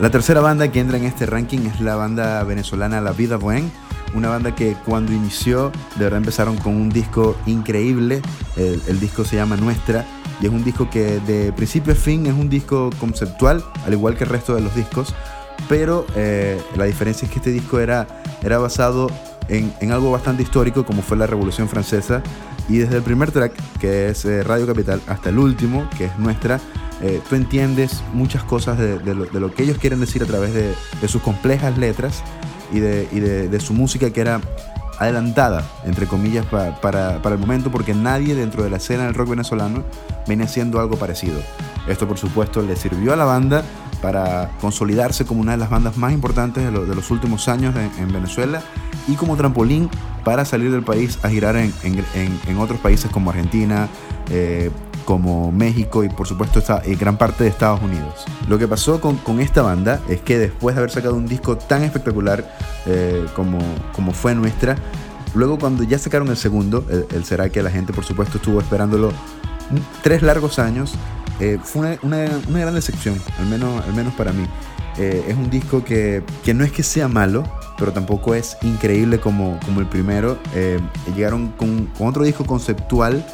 La 0.00 0.10
tercera 0.10 0.40
banda 0.40 0.70
que 0.70 0.80
entra 0.80 0.96
en 0.96 1.04
este 1.04 1.26
ranking 1.26 1.66
es 1.66 1.80
la 1.80 1.96
banda 1.96 2.42
venezolana 2.44 3.00
La 3.00 3.12
Vida 3.12 3.36
Buen 3.36 3.70
una 4.14 4.28
banda 4.28 4.54
que 4.54 4.74
cuando 4.84 5.12
inició 5.12 5.70
de 5.96 6.04
verdad 6.04 6.18
empezaron 6.18 6.56
con 6.56 6.74
un 6.74 6.88
disco 6.88 7.36
increíble, 7.46 8.22
el, 8.56 9.00
disco 9.00 9.24
se 9.24 9.36
llama 9.36 9.56
Nuestra 9.56 10.06
y 10.40 10.46
es 10.46 10.52
un 10.52 10.64
disco 10.64 10.88
que 10.88 11.20
de 11.20 11.52
principio 11.52 11.92
a 11.92 11.96
fin 11.96 12.26
es 12.26 12.32
un 12.32 12.48
disco 12.48 12.90
conceptual, 13.00 13.62
al 13.84 13.92
igual 13.92 14.16
que 14.16 14.24
el 14.24 14.30
resto 14.30 14.54
de 14.54 14.60
los 14.60 14.74
discos, 14.74 15.14
pero 15.68 16.06
eh, 16.14 16.60
la 16.76 16.84
diferencia 16.84 17.26
es 17.26 17.32
que 17.32 17.38
este 17.38 17.50
disco 17.50 17.80
era, 17.80 18.06
era 18.42 18.58
basado 18.58 19.08
en, 19.48 19.72
en, 19.80 19.92
algo 19.92 20.10
bastante 20.10 20.42
histórico 20.42 20.84
como 20.84 21.02
fue 21.02 21.16
la 21.16 21.26
Revolución 21.26 21.68
Francesa 21.68 22.22
y 22.68 22.78
desde 22.78 22.96
el 22.96 23.02
primer 23.02 23.32
track, 23.32 23.52
que 23.80 24.08
es 24.08 24.24
eh, 24.24 24.42
Radio 24.42 24.66
Capital, 24.66 25.00
hasta 25.06 25.30
el 25.30 25.38
último, 25.38 25.88
que 25.96 26.06
es 26.06 26.18
Nuestra, 26.18 26.60
eh, 27.00 27.20
tú 27.28 27.36
entiendes 27.36 28.02
muchas 28.12 28.42
cosas 28.42 28.78
de, 28.78 28.98
lo, 29.14 29.54
que 29.54 29.62
ellos 29.62 29.78
quieren 29.78 30.00
decir 30.00 30.22
a 30.22 30.26
través 30.26 30.52
de, 30.52 30.74
sus 31.08 31.22
complejas 31.22 31.78
letras 31.78 32.22
y 32.72 32.80
de, 32.80 33.60
su 33.60 33.72
música 33.72 34.10
que 34.10 34.20
era 34.20 34.40
adelantada, 34.98 35.64
entre 35.84 36.06
comillas, 36.06 36.44
pa, 36.46 36.80
para, 36.80 37.22
para, 37.22 37.36
el 37.36 37.40
momento, 37.40 37.70
porque 37.70 37.94
nadie 37.94 38.34
dentro 38.34 38.64
de 38.64 38.70
la 38.70 38.78
escena 38.78 39.04
del 39.04 39.14
rock 39.14 39.30
venezolano 39.30 39.84
venía 40.26 40.44
haciendo 40.44 40.80
algo 40.80 40.96
parecido. 40.96 41.40
Esto, 41.86 42.06
por 42.06 42.18
supuesto, 42.18 42.60
le 42.60 42.76
sirvió 42.76 43.12
a 43.12 43.16
la 43.16 43.24
banda 43.24 43.62
para 44.00 44.50
consolidarse 44.60 45.24
como 45.24 45.40
una 45.40 45.52
de 45.52 45.58
las 45.58 45.70
bandas 45.70 45.96
más 45.96 46.12
importantes 46.12 46.64
de, 46.64 46.70
lo, 46.70 46.86
de 46.86 46.94
los 46.94 47.10
últimos 47.10 47.48
años 47.48 47.74
en, 47.76 47.90
en, 48.02 48.12
Venezuela 48.12 48.62
y 49.08 49.14
como 49.14 49.36
trampolín 49.36 49.90
para 50.24 50.44
salir 50.44 50.70
del 50.70 50.82
país 50.82 51.18
a 51.22 51.30
girar 51.30 51.56
en, 51.56 52.58
otros 52.58 52.78
países 52.80 53.10
como 53.10 53.30
Argentina, 53.30 53.88
eh, 54.30 54.70
como 55.04 55.50
México 55.50 56.04
y 56.04 56.10
por 56.10 56.26
supuesto 56.26 56.58
esta, 56.58 56.82
eh, 56.84 56.96
gran 56.96 57.16
parte 57.16 57.44
de 57.44 57.50
Estados 57.50 57.80
Unidos. 57.80 58.26
Lo 58.46 58.58
que 58.58 58.68
pasó 58.68 59.00
con, 59.00 59.40
esta 59.40 59.62
banda 59.62 60.00
es 60.08 60.20
que 60.20 60.38
después 60.38 60.74
de 60.74 60.80
haber 60.80 60.90
sacado 60.90 61.14
un 61.14 61.26
disco 61.26 61.56
tan 61.56 61.82
espectacular 61.82 62.54
eh, 62.84 63.24
como, 63.34 63.58
como 63.94 64.12
fue 64.12 64.34
nuestra, 64.34 64.76
luego 65.34 65.58
cuando 65.58 65.82
ya 65.82 65.98
sacaron 65.98 66.28
el 66.28 66.36
segundo, 66.36 66.84
el, 66.90 67.24
Será 67.24 67.48
que 67.48 67.62
la 67.62 67.70
gente 67.70 67.94
por 67.94 68.04
supuesto 68.04 68.36
estuvo 68.36 68.60
esperándolo 68.60 69.12
tres 70.02 70.22
largos 70.22 70.58
años, 70.58 70.94
eh, 71.40 71.58
fue 71.62 71.98
una, 72.02 72.16
una, 72.16 72.40
una, 72.48 72.58
gran 72.60 72.74
decepción, 72.74 73.20
al 73.38 73.46
menos, 73.46 73.84
al 73.84 73.94
menos 73.94 74.14
para 74.14 74.32
mí. 74.32 74.46
Eh, 74.98 75.26
es 75.28 75.36
un 75.36 75.48
disco 75.48 75.84
que, 75.84 76.24
que, 76.44 76.54
no 76.54 76.64
es 76.64 76.72
que 76.72 76.82
sea 76.82 77.06
malo, 77.06 77.44
pero 77.78 77.92
tampoco 77.92 78.34
es 78.34 78.56
increíble 78.62 79.20
como, 79.20 79.58
como 79.64 79.80
el 79.80 79.86
primero. 79.86 80.38
Eh, 80.54 80.80
llegaron 81.14 81.48
con, 81.52 81.86
con 81.98 82.08
otro 82.08 82.24
disco 82.24 82.44
conceptual 82.44 83.24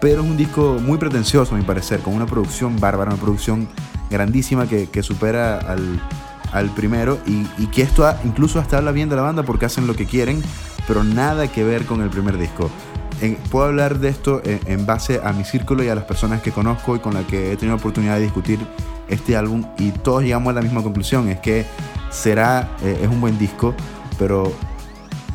pero 0.00 0.22
es 0.22 0.28
un 0.28 0.36
disco 0.36 0.76
muy 0.84 0.98
pretencioso 0.98 1.54
a 1.54 1.58
mi 1.58 1.64
parecer, 1.64 2.00
con 2.00 2.12
una 2.12 2.26
producción 2.26 2.78
bárbara, 2.78 3.12
una 3.12 3.22
producción 3.22 3.66
grandísima 4.10 4.66
que, 4.66 4.90
que 4.90 5.02
supera 5.02 5.56
al, 5.56 5.98
al 6.52 6.70
primero 6.70 7.18
y, 7.26 7.44
que 7.68 7.82
esto 7.82 8.06
ha, 8.06 8.20
incluso 8.24 8.60
hasta 8.60 8.78
habla 8.78 8.92
bien 8.92 9.08
de 9.08 9.16
la 9.16 9.22
banda 9.22 9.42
porque 9.42 9.66
hacen 9.66 9.86
lo 9.86 9.96
que 9.96 10.06
quieren, 10.06 10.42
pero 10.86 11.02
nada 11.02 11.48
que 11.48 11.64
ver 11.64 11.86
con 11.86 12.02
el 12.02 12.10
primer 12.10 12.38
disco. 12.38 12.70
Puedo 13.50 13.66
hablar 13.66 13.98
de 13.98 14.08
esto 14.08 14.42
en, 14.44 14.60
en, 14.66 14.86
base 14.86 15.20
a 15.22 15.32
mi 15.32 15.44
círculo 15.44 15.82
y 15.82 15.88
a 15.88 15.94
las 15.94 16.04
personas 16.04 16.42
que 16.42 16.52
conozco 16.52 16.96
y 16.96 16.98
con 16.98 17.14
las 17.14 17.24
que 17.24 17.52
he 17.52 17.56
tenido 17.56 17.76
oportunidad 17.76 18.16
de 18.16 18.22
discutir 18.22 18.58
este 19.08 19.36
álbum 19.36 19.64
y 19.78 19.90
todos 19.90 20.22
llegamos 20.22 20.50
a 20.50 20.54
la 20.54 20.62
misma 20.62 20.82
conclusión, 20.82 21.28
es 21.28 21.40
que 21.40 21.66
será, 22.10 22.76
eh, 22.82 23.00
es 23.02 23.08
un 23.08 23.20
buen 23.20 23.38
disco, 23.38 23.74
pero 24.18 24.52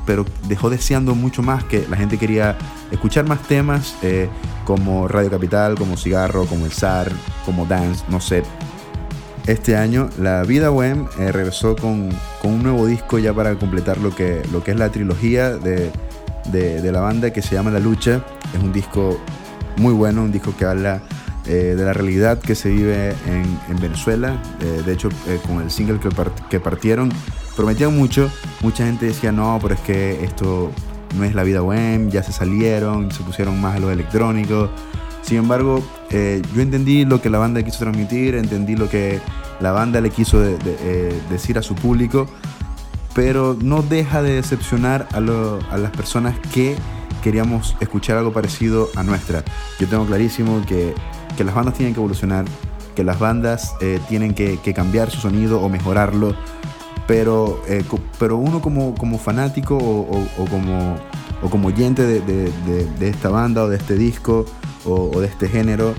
pero 0.10 0.26
dejó 0.48 0.72
deseando 0.72 1.14
mucho 1.14 1.44
más 1.44 1.64
que 1.66 1.86
la 1.88 1.96
gente 1.96 2.18
quería 2.18 2.58
escuchar 2.90 3.28
más 3.28 3.44
temas 3.44 3.96
eh, 4.02 4.28
como 4.66 5.08
Radio 5.08 5.30
Capital, 5.30 5.76
como 5.76 5.98
Cigarro, 5.98 6.48
como 6.48 6.66
El 6.66 6.72
Zar, 6.72 7.12
como 7.46 7.68
Dance, 7.68 8.04
no 8.10 8.20
sé. 8.20 8.42
Este 9.46 9.78
año 9.78 10.10
la 10.18 10.42
Vida 10.46 10.72
eh, 10.72 11.32
regresó 11.32 11.76
con, 11.76 12.10
con, 12.42 12.54
un 12.54 12.64
nuevo 12.64 12.88
disco 12.88 13.20
ya 13.20 13.36
para 13.36 13.54
completar 13.54 14.00
lo 14.00 14.10
que, 14.16 14.42
lo 14.52 14.64
que 14.64 14.72
es 14.72 14.78
la 14.78 14.90
trilogía 14.90 15.52
de, 15.52 15.92
de, 16.52 16.82
de 16.82 16.92
la 16.92 17.02
banda 17.02 17.32
que 17.32 17.42
se 17.42 17.56
llama 17.56 17.72
La 17.72 17.80
Lucha. 17.80 18.24
Es 18.54 18.62
un 18.62 18.72
disco 18.72 19.20
muy 19.78 19.94
bueno, 19.94 20.24
un 20.24 20.32
disco 20.32 20.54
que 20.58 20.66
habla 20.66 21.02
eh, 21.46 21.74
de 21.76 21.84
la 21.84 21.94
realidad 21.94 22.38
que 22.38 22.54
se 22.54 22.70
vive 22.70 23.16
en, 23.26 23.60
en 23.70 23.82
Venezuela. 23.82 24.40
Eh, 24.62 24.84
de 24.86 24.94
hecho, 24.94 25.10
eh, 25.28 25.40
con 25.48 25.62
el 25.62 25.72
single 25.72 26.00
que, 26.00 26.10
que, 26.48 26.60
partieron, 26.60 27.12
prometían 27.56 27.98
mucho. 27.98 28.30
Mucha 28.62 28.86
gente 28.86 29.08
decía, 29.08 29.32
no, 29.32 29.58
pero 29.60 29.74
es 29.74 29.80
que 29.80 30.24
esto 30.24 30.72
no 31.18 31.24
es 31.24 31.34
la 31.34 31.42
vida 31.42 31.64
web, 31.64 32.10
ya 32.12 32.22
se 32.22 32.34
salieron, 32.34 33.12
se 33.12 33.24
pusieron 33.24 33.60
más 33.60 33.78
a 33.78 33.80
lo 33.80 33.90
electrónico. 33.90 34.70
Sin 35.24 35.38
embargo, 35.38 35.84
yo 36.12 36.62
entendí 36.62 37.04
lo 37.06 37.20
que 37.20 37.32
la 37.32 37.40
banda 37.40 37.64
quiso 37.64 37.80
transmitir, 37.80 38.36
entendí 38.36 38.76
lo 38.76 38.88
que 38.88 39.20
la 39.60 39.72
banda 39.72 40.02
le 40.02 40.12
quiso 40.12 40.40
decir 41.30 41.58
a 41.58 41.62
su 41.62 41.76
público, 41.76 42.28
pero 43.20 43.58
no 43.62 43.82
deja 43.82 44.22
de 44.22 44.36
decepcionar 44.36 45.06
a, 45.12 45.20
las 45.20 45.92
personas 45.92 46.40
que 46.54 46.78
queríamos 47.22 47.76
escuchar 47.82 48.18
algo 48.18 48.32
parecido 48.32 48.88
a 48.96 49.04
nuestra. 49.04 49.44
Yo 49.78 49.90
tengo 49.90 50.06
clarísimo 50.06 50.62
que, 50.66 50.96
las 51.44 51.54
bandas 51.54 51.74
tienen 51.74 51.94
que 51.94 52.00
evolucionar, 52.00 52.46
que 52.96 53.04
las 53.04 53.20
bandas 53.20 53.76
eh, 53.82 54.00
tienen 54.08 54.34
que, 54.34 54.58
cambiar 54.74 55.12
su 55.12 55.20
sonido 55.20 55.60
o 55.60 55.68
mejorarlo, 55.68 56.34
pero, 57.08 57.62
pero 58.18 58.38
uno 58.38 58.62
como, 58.62 58.96
como 58.96 59.18
fanático 59.20 59.76
o, 59.76 60.46
como, 60.50 60.96
o 61.42 61.50
como 61.50 61.68
oyente 61.68 62.06
de, 62.22 62.90
esta 63.02 63.28
banda 63.28 63.66
o 63.66 63.68
de 63.68 63.76
este 63.76 63.96
disco 63.96 64.46
o, 64.86 65.20
de 65.20 65.28
este 65.28 65.50
género, 65.50 65.94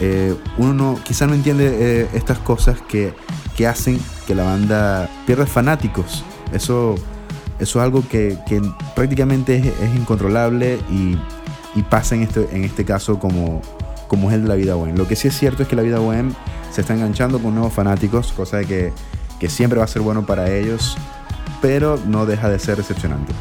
eh, 0.00 0.36
uno 0.58 0.74
no, 0.74 1.00
quizá 1.02 1.26
no 1.26 1.32
entiende 1.32 2.02
eh, 2.02 2.08
estas 2.12 2.38
cosas 2.40 2.78
que, 2.82 3.14
hacen 3.66 3.98
que 4.26 4.34
la 4.34 4.44
banda 4.44 5.08
pierda 5.24 5.46
fanáticos. 5.46 6.24
Eso, 6.52 6.94
eso 7.58 7.78
es 7.78 7.84
algo 7.84 8.06
que, 8.08 8.38
prácticamente 8.94 9.56
es, 9.56 9.94
incontrolable 9.94 10.78
y, 10.90 11.16
pasa 11.90 12.16
en 12.16 12.22
este, 12.22 12.48
en 12.50 12.64
este 12.64 12.84
caso 12.84 13.20
como, 13.20 13.62
como 14.08 14.30
es 14.30 14.34
el 14.34 14.42
de 14.42 14.48
la 14.48 14.56
vida 14.56 14.76
web. 14.76 14.96
Lo 14.96 15.06
que 15.06 15.14
sí 15.14 15.28
es 15.28 15.38
cierto 15.38 15.62
es 15.62 15.68
que 15.68 15.76
la 15.76 15.82
vida 15.82 16.00
web 16.00 16.26
se 16.72 16.80
está 16.80 16.94
enganchando 16.94 17.38
con 17.38 17.54
nuevos 17.54 17.72
fanáticos, 17.72 18.32
cosa 18.32 18.64
que, 18.64 18.92
que 19.38 19.48
siempre 19.48 19.78
va 19.78 19.84
a 19.84 19.88
ser 19.88 20.02
bueno 20.02 20.26
para 20.26 20.50
ellos, 20.50 20.96
pero 21.62 21.98
no 22.06 22.26
deja 22.26 22.48
de 22.48 22.58
ser 22.58 22.78
decepcionante. 22.78 23.32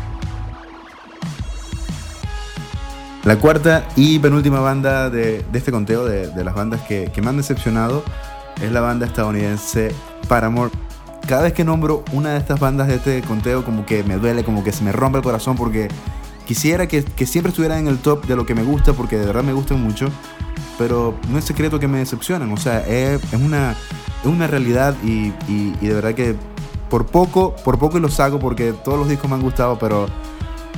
La 3.28 3.38
cuarta 3.40 3.86
y 3.98 4.20
penúltima 4.20 4.62
banda 4.62 5.10
de, 5.10 5.44
este 5.52 5.70
conteo, 5.70 6.06
de, 6.06 6.44
las 6.46 6.56
bandas 6.56 6.80
que, 6.84 7.12
me 7.22 7.28
han 7.28 7.36
decepcionado, 7.36 8.02
es 8.62 8.72
la 8.72 8.80
banda 8.80 9.06
estadounidense 9.06 9.92
Paramore. 10.30 10.72
Cada 11.28 11.44
vez 11.44 11.54
que 11.54 11.66
nombro 11.66 12.06
una 12.14 12.32
de 12.32 12.38
estas 12.38 12.60
bandas 12.60 12.88
de 12.88 12.96
este 12.96 13.22
conteo, 13.22 13.66
como 13.66 13.86
que 13.86 14.04
me 14.04 14.16
duele, 14.16 14.46
como 14.46 14.64
que 14.64 14.72
se 14.72 14.84
me 14.84 14.94
rompe 14.94 15.18
el 15.18 15.24
corazón, 15.24 15.58
porque 15.58 15.90
quisiera 16.46 16.88
que, 16.88 17.04
siempre 17.26 17.50
estuvieran 17.50 17.80
en 17.80 17.88
el 17.88 18.00
top 18.00 18.26
de 18.26 18.36
lo 18.38 18.46
que 18.46 18.56
me 18.56 18.64
gusta, 18.64 18.94
porque 18.94 19.18
de 19.18 19.26
verdad 19.26 19.44
me 19.44 19.52
gustan 19.52 19.84
mucho, 19.84 20.08
pero 20.78 21.16
no 21.30 21.38
es 21.38 21.44
secreto 21.44 21.80
que 21.80 21.88
me 21.90 21.98
decepcionan. 22.00 22.52
O 22.54 22.58
sea, 22.58 22.80
es, 22.88 23.22
una, 23.34 23.76
una 24.24 24.48
realidad 24.48 24.96
y, 25.04 25.32
de 25.86 25.94
verdad 25.94 26.14
que 26.14 26.36
por 26.90 27.06
poco, 27.06 27.54
por 27.58 27.78
poco 27.78 28.00
lo 28.00 28.10
saco, 28.10 28.40
porque 28.40 28.72
todos 28.72 28.98
los 28.98 29.10
discos 29.10 29.30
me 29.30 29.36
han 29.36 29.42
gustado, 29.42 29.78
pero, 29.78 30.08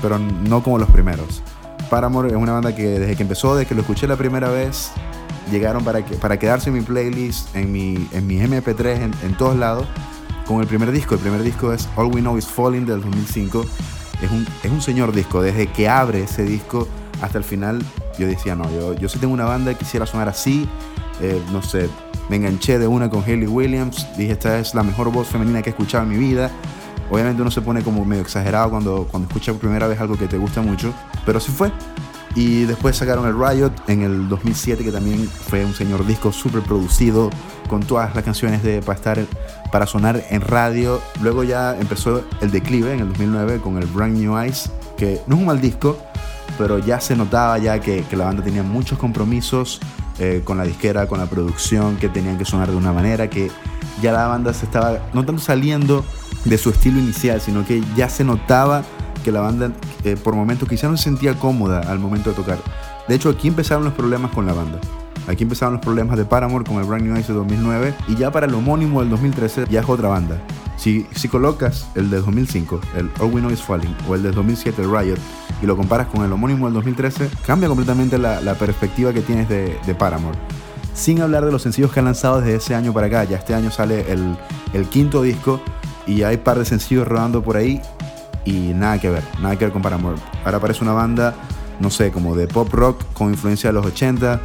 pero 0.02 0.18
no 0.18 0.64
como 0.64 0.80
los 0.80 0.90
primeros. 0.90 1.44
Paramore 1.92 2.30
es 2.30 2.36
una 2.36 2.54
banda 2.54 2.76
que 2.76 3.00
desde 3.00 3.16
que 3.16 3.22
empezó, 3.22 3.56
desde 3.56 3.68
que 3.68 3.76
lo 3.76 3.82
escuché 3.82 4.08
la 4.08 4.16
primera 4.16 4.50
vez, 4.50 4.92
llegaron 5.52 5.84
para, 5.84 6.06
que, 6.06 6.16
para 6.16 6.38
quedarse 6.38 6.70
en 6.70 6.76
mi 6.76 6.82
playlist, 6.82 7.56
en 7.56 7.72
mi, 7.72 8.08
en 8.12 8.28
mi 8.28 8.40
MP3, 8.40 9.12
en, 9.24 9.38
todos 9.38 9.56
lados, 9.56 9.88
con 10.50 10.62
el 10.62 10.68
primer 10.68 10.92
disco. 10.92 11.14
El 11.14 11.22
primer 11.22 11.44
disco 11.44 11.72
es 11.72 11.88
All 11.96 12.08
We 12.08 12.22
Know 12.22 12.36
Is 12.36 12.48
Falling 12.48 12.84
del 12.84 13.02
2005. 13.02 13.64
Es 14.24 14.32
un, 14.32 14.48
es 14.64 14.72
un 14.72 14.82
señor 14.82 15.14
disco. 15.14 15.44
Desde 15.44 15.68
que 15.68 15.88
abre 15.88 16.24
ese 16.24 16.44
disco 16.44 16.88
hasta 17.22 17.38
el 17.38 17.44
final, 17.44 17.84
yo 18.18 18.26
decía, 18.26 18.56
no, 18.56 18.64
yo, 18.72 18.96
yo 18.96 19.08
sí 19.08 19.20
tengo 19.20 19.32
una 19.32 19.46
banda, 19.46 19.76
quisiera 19.76 20.08
sonar 20.08 20.28
así. 20.28 20.68
Eh, 21.22 21.40
no 21.52 21.62
sé, 21.62 21.88
me 22.30 22.38
enganché 22.38 22.80
de 22.80 22.88
una 22.88 23.12
con 23.12 23.24
Hayley 23.24 23.46
Williams. 23.46 24.08
Dije, 24.18 24.32
esta 24.32 24.58
es 24.58 24.74
la 24.74 24.82
mejor 24.82 25.12
voz 25.12 25.28
femenina 25.28 25.62
que 25.62 25.70
he 25.70 25.74
escuchado 25.74 26.04
en 26.04 26.10
mi 26.10 26.18
vida. 26.18 26.50
Obviamente 27.12 27.44
uno 27.44 27.52
se 27.52 27.62
pone 27.62 27.84
como 27.84 28.04
medio 28.04 28.24
exagerado 28.24 28.72
cuando, 28.72 29.08
cuando 29.12 29.28
escucha 29.28 29.52
por 29.52 29.62
primera 29.62 29.88
vez 29.88 30.00
algo 30.02 30.18
que 30.18 30.28
te 30.28 30.40
gusta 30.40 30.64
mucho, 30.64 30.96
pero 31.28 31.40
sí 31.40 31.52
fue. 31.52 31.72
Y 32.36 32.64
después 32.66 32.96
sacaron 32.96 33.28
el 33.28 33.34
Riot 33.34 33.72
en 33.88 34.04
el 34.04 34.30
2007, 34.30 34.84
que 34.84 34.92
también 34.92 35.28
fue 35.28 35.66
un 35.66 35.74
señor 35.74 36.06
disco 36.06 36.32
súper 36.32 36.62
producido, 36.62 37.30
con 37.68 37.82
todas 37.82 38.14
las 38.16 38.24
canciones 38.24 38.64
de, 38.64 38.82
para, 38.82 38.98
estar, 38.98 39.26
para 39.72 39.86
sonar 39.86 40.24
en 40.30 40.42
radio. 40.42 41.02
Luego 41.22 41.44
ya 41.44 41.78
empezó 41.80 42.24
el 42.42 42.52
declive 42.52 42.94
en 42.94 43.02
el 43.02 43.10
2009 43.10 43.60
con 43.62 43.78
el 43.78 43.86
Brand 43.86 44.18
New 44.18 44.38
Eyes, 44.38 44.72
que 44.98 45.22
no 45.28 45.36
es 45.36 45.42
un 45.42 45.48
mal 45.48 45.62
disco, 45.62 45.98
pero 46.58 46.80
ya 46.80 47.00
se 47.00 47.16
notaba 47.16 47.58
ya 47.58 47.80
que, 47.80 48.04
que 48.04 48.18
la 48.18 48.26
banda 48.26 48.44
tenía 48.44 48.64
muchos 48.64 48.98
compromisos 48.98 49.80
eh, 50.18 50.42
con 50.44 50.58
la 50.58 50.66
disquera, 50.66 51.08
con 51.08 51.20
la 51.20 51.28
producción, 51.28 51.96
que 51.96 52.10
tenían 52.10 52.38
que 52.38 52.44
sonar 52.44 52.70
de 52.70 52.76
una 52.76 52.92
manera, 52.92 53.30
que 53.30 53.50
ya 54.02 54.12
la 54.12 54.28
banda 54.28 54.54
se 54.54 54.66
estaba 54.66 55.00
no 55.14 55.24
tanto 55.26 55.42
saliendo 55.42 56.04
de 56.44 56.58
su 56.58 56.72
estilo 56.72 57.00
inicial, 57.00 57.40
sino 57.40 57.66
que 57.66 57.82
ya 57.96 58.10
se 58.10 58.24
notaba 58.24 58.84
que 59.30 59.34
la 59.34 59.42
banda 59.42 59.72
eh, 60.04 60.18
por 60.22 60.36
momentos 60.36 60.68
quizá 60.68 60.90
no 60.90 60.98
se 60.98 61.04
sentía 61.04 61.36
cómoda 61.36 61.82
al 61.82 62.00
momento 62.00 62.32
de 62.32 62.36
tocar. 62.36 62.58
De 63.08 63.14
hecho, 63.14 63.30
aquí 63.30 63.48
empezaron 63.48 63.84
los 63.84 63.94
problemas 63.94 64.32
con 64.32 64.48
la 64.48 64.54
banda. 64.54 64.80
Aquí 65.28 65.44
empezaron 65.44 65.76
los 65.76 65.84
problemas 65.84 66.18
de 66.18 66.26
Paramore 66.26 66.66
con 66.66 66.78
el 66.78 66.86
Brand 66.86 67.04
New 67.04 67.14
Eyes 67.14 67.28
de 67.28 67.36
2009 67.36 67.94
y 68.08 68.16
ya 68.16 68.32
para 68.32 68.48
el 68.48 68.54
homónimo 68.56 69.02
del 69.02 69.12
2013 69.12 69.66
ya 69.70 69.82
es 69.82 69.90
otra 69.90 70.10
banda. 70.10 70.42
Si, 70.78 71.06
si 71.14 71.28
colocas 71.28 71.88
el 71.94 72.10
de 72.10 72.18
2005, 72.18 72.82
el 72.98 73.12
All 73.20 73.32
We 73.32 73.42
Know 73.42 73.52
Is 73.52 73.62
Falling, 73.62 73.96
o 74.08 74.16
el 74.16 74.24
de 74.24 74.32
2007, 74.32 74.82
el 74.82 74.90
Riot, 74.90 75.20
y 75.62 75.68
lo 75.68 75.78
comparas 75.78 76.08
con 76.08 76.26
el 76.26 76.32
homónimo 76.32 76.66
del 76.66 76.74
2013, 76.74 77.30
cambia 77.46 77.68
completamente 77.68 78.18
la, 78.18 78.56
perspectiva 78.56 79.14
que 79.14 79.22
tienes 79.22 79.48
de, 79.48 79.78
de, 79.86 79.94
Paramore. 79.94 80.40
Sin 80.96 81.22
hablar 81.22 81.46
de 81.46 81.52
los 81.52 81.62
sencillos 81.62 81.92
que 81.92 82.00
han 82.00 82.06
lanzado 82.06 82.42
desde 82.42 82.56
ese 82.56 82.74
año 82.74 82.94
para 82.94 83.08
acá. 83.08 83.26
Ya 83.26 83.38
este 83.38 83.54
año 83.54 83.70
sale 83.70 84.12
el, 84.12 84.36
el 84.74 84.88
quinto 84.88 85.22
disco 85.22 85.62
y 86.08 86.24
hay 86.24 86.38
un 86.38 86.44
par 86.44 86.58
de 86.58 86.66
sencillos 86.66 87.08
rodando 87.08 87.44
por 87.44 87.58
ahí 87.58 87.80
y 88.46 88.74
nada 88.74 89.00
que 89.00 89.10
ver, 89.10 89.24
nada 89.42 89.58
que 89.58 89.66
ver 89.66 89.74
con 89.74 89.82
Paramore. 89.82 90.18
Ahora 90.46 90.60
parece 90.60 90.84
una 90.84 90.94
banda, 90.94 91.36
no 91.80 91.90
sé, 91.90 92.12
como 92.12 92.36
de 92.36 92.48
pop 92.48 92.72
rock 92.72 93.04
con 93.14 93.30
influencia 93.30 93.70
de 93.70 93.74
los 93.74 93.86
80. 93.86 94.40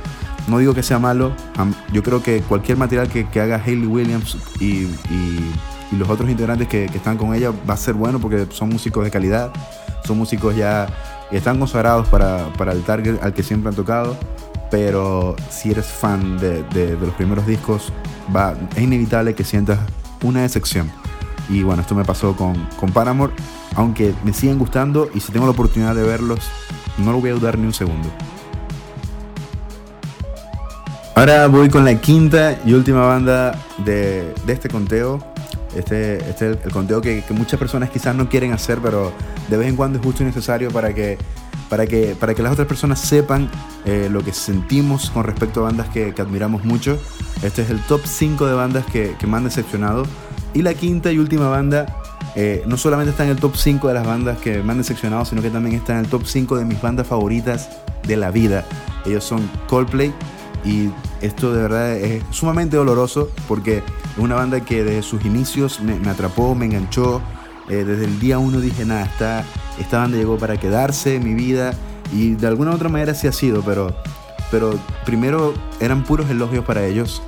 No 0.49 0.59
digo 0.59 0.75
que 0.75 0.83
sea 0.83 0.99
malo, 0.99 1.33
yo 1.93 2.03
creo 2.03 2.23
que 2.23 2.43
cualquier 2.43 2.77
material 2.77 3.09
que, 3.09 3.41
haga 3.41 3.57
Hayley 3.65 3.87
Williams 3.87 4.37
y, 4.61 4.89
los 5.93 6.09
otros 6.09 6.29
integrantes 6.29 6.67
que, 6.69 6.87
están 6.87 7.17
con 7.17 7.35
ella 7.35 7.53
va 7.69 7.75
a 7.75 7.77
ser 7.77 7.95
bueno 7.95 8.19
porque 8.19 8.47
son 8.51 8.69
músicos 8.69 9.05
de 9.05 9.11
calidad, 9.11 9.53
son 10.05 10.19
músicos 10.19 10.57
ya 10.57 10.89
que 11.31 11.39
están 11.39 11.59
consagrados 11.59 12.09
para, 12.09 12.73
el 12.73 12.83
target 12.83 13.23
al 13.23 13.33
que 13.33 13.43
siempre 13.43 13.71
han 13.71 13.75
tocado. 13.75 14.17
Pero 14.71 15.37
si 15.51 15.71
eres 15.71 15.87
fan 15.87 16.39
de, 16.39 16.97
los 17.01 17.15
primeros 17.15 17.47
discos, 17.47 17.93
va, 18.35 18.55
es 18.75 18.83
inevitable 18.83 19.35
que 19.35 19.45
sientas 19.45 19.79
una 20.23 20.43
decepción. 20.43 20.91
Y 21.49 21.63
bueno, 21.63 21.83
esto 21.83 21.95
me 21.95 22.05
pasó 22.05 22.35
con, 22.37 22.69
con 22.79 22.91
Paramore, 22.91 23.33
aunque 23.75 24.15
me 24.25 24.33
siguen 24.33 24.59
gustando 24.59 25.09
y 25.15 25.21
si 25.21 25.33
tengo 25.33 25.47
la 25.47 25.53
oportunidad 25.53 25.95
de 25.95 26.03
verlos, 26.03 26.41
no 26.99 27.13
lo 27.13 27.21
voy 27.21 27.31
a 27.31 27.35
dudar 27.35 27.59
ni 27.59 27.67
un 27.67 27.75
segundo. 27.75 28.09
Ahora 31.17 31.47
voy 31.47 31.69
con 31.69 31.85
la 31.85 31.95
quinta 32.01 32.59
y 32.65 32.73
última 32.73 33.07
banda 33.07 33.57
de, 33.85 34.35
este 34.49 34.69
conteo. 34.69 35.25
Este, 35.77 36.17
este 36.29 36.51
es 36.53 36.59
el, 36.65 36.73
conteo 36.73 37.01
que, 37.01 37.23
muchas 37.31 37.59
personas 37.59 37.91
quizás 37.91 38.15
no 38.15 38.29
quieren 38.29 38.53
hacer, 38.53 38.79
pero 38.81 39.13
de 39.49 39.57
vez 39.57 39.69
en 39.69 39.77
cuando 39.77 39.99
es 39.99 40.05
justo 40.05 40.23
y 40.23 40.27
necesario 40.27 40.71
para 40.71 40.93
que, 40.93 41.17
para 41.69 41.87
que, 41.87 42.17
para 42.19 42.35
que 42.35 42.43
las 42.43 42.53
otras 42.53 42.67
personas 42.67 43.01
sepan 43.01 43.49
eh, 43.85 44.09
lo 44.11 44.25
que 44.25 44.33
sentimos 44.33 45.11
con 45.11 45.25
respecto 45.25 45.61
a 45.61 45.65
bandas 45.65 45.89
que, 45.89 46.13
admiramos 46.19 46.65
mucho. 46.65 46.99
Este 47.43 47.63
es 47.63 47.71
el 47.71 47.79
top 47.87 48.01
5 48.05 48.47
de 48.47 48.55
bandas 48.55 48.85
que, 48.87 49.15
que 49.19 49.27
me 49.27 49.37
han 49.37 49.45
decepcionado. 49.45 50.05
Y 50.53 50.63
la 50.63 50.75
quinta 50.75 51.13
y 51.13 51.19
última 51.19 51.49
banda 51.49 51.87
eh, 52.37 52.65
no 52.67 52.77
solamente 52.77 53.11
está 53.11 53.25
en 53.25 53.31
el 53.31 53.37
top 53.37 53.57
5 53.57 53.89
de 53.89 53.95
las 53.95 54.07
bandas 54.07 54.39
que 54.39 54.63
me 54.63 54.73
han 54.73 54.79
decepcionado, 54.79 55.25
sino 55.25 55.43
que 55.43 55.51
también 55.51 55.77
está 55.77 55.93
en 55.93 56.01
el 56.01 56.09
top 56.09 56.25
5 56.27 56.57
de 56.57 56.65
mis 56.65 56.81
bandas 56.81 57.07
favoritas 57.07 57.69
de 58.07 58.17
la 58.17 58.31
vida. 58.31 58.65
Ellos 59.05 59.25
son 59.25 59.49
Coldplay 59.69 60.13
y 60.65 60.91
esto 61.21 61.53
de 61.53 61.63
verdad 61.63 61.97
es 61.97 62.23
sumamente 62.31 62.77
doloroso 62.77 63.31
porque 63.47 63.79
es 63.79 64.19
una 64.19 64.35
banda 64.35 64.61
que 64.61 64.83
desde 64.83 65.03
sus 65.03 65.25
inicios 65.25 65.81
me, 65.81 66.09
atrapó, 66.09 66.55
me 66.55 66.67
enganchó. 66.67 67.21
Eh, 67.69 67.85
desde 67.85 68.05
el 68.05 68.21
día 68.21 68.39
1 68.39 68.61
dije, 68.61 68.85
nada, 68.85 69.05
esta, 69.05 69.45
esta 69.79 69.99
banda 69.99 70.19
llegó 70.19 70.37
para 70.37 70.59
quedarse 70.59 71.19
mi 71.21 71.35
vida 71.35 71.73
y 72.13 72.35
de 72.35 72.47
alguna 72.47 72.73
u 72.73 72.75
otra 72.75 72.89
manera 72.89 73.15
sí 73.15 73.27
ha 73.27 73.33
sido, 73.33 73.63
pero 73.63 73.95
pero 74.51 74.79
primero 75.05 75.53
eran 75.81 76.05
puros 76.05 76.31
elogios 76.31 76.65
para 76.65 76.85
ellos 76.85 77.23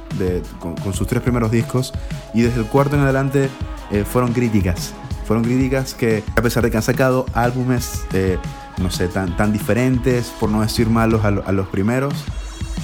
con, 0.61 0.95
sus 0.95 1.09
tres 1.09 1.23
primeros 1.23 1.51
discos 1.51 1.93
y 2.33 2.43
desde 2.43 2.61
el 2.61 2.67
cuarto 2.67 2.95
en 2.95 3.03
adelante 3.03 3.49
eh, 3.91 4.05
fueron 4.05 4.33
críticas. 4.33 4.95
Fueron 5.27 5.45
críticas 5.45 5.95
que 5.95 6.23
a 6.37 6.43
pesar 6.43 6.63
de 6.63 6.71
que 6.71 6.77
han 6.77 6.83
sacado 6.83 7.27
álbumes, 7.35 8.05
eh, 8.13 8.39
no 8.79 8.91
sé, 8.91 9.09
tan, 9.09 9.37
tan 9.37 9.53
diferentes, 9.53 10.33
por 10.39 10.51
no 10.51 10.61
decir 10.61 10.89
malos 10.89 11.25
a, 11.25 11.31
los 11.31 11.69
primeros, 11.69 12.15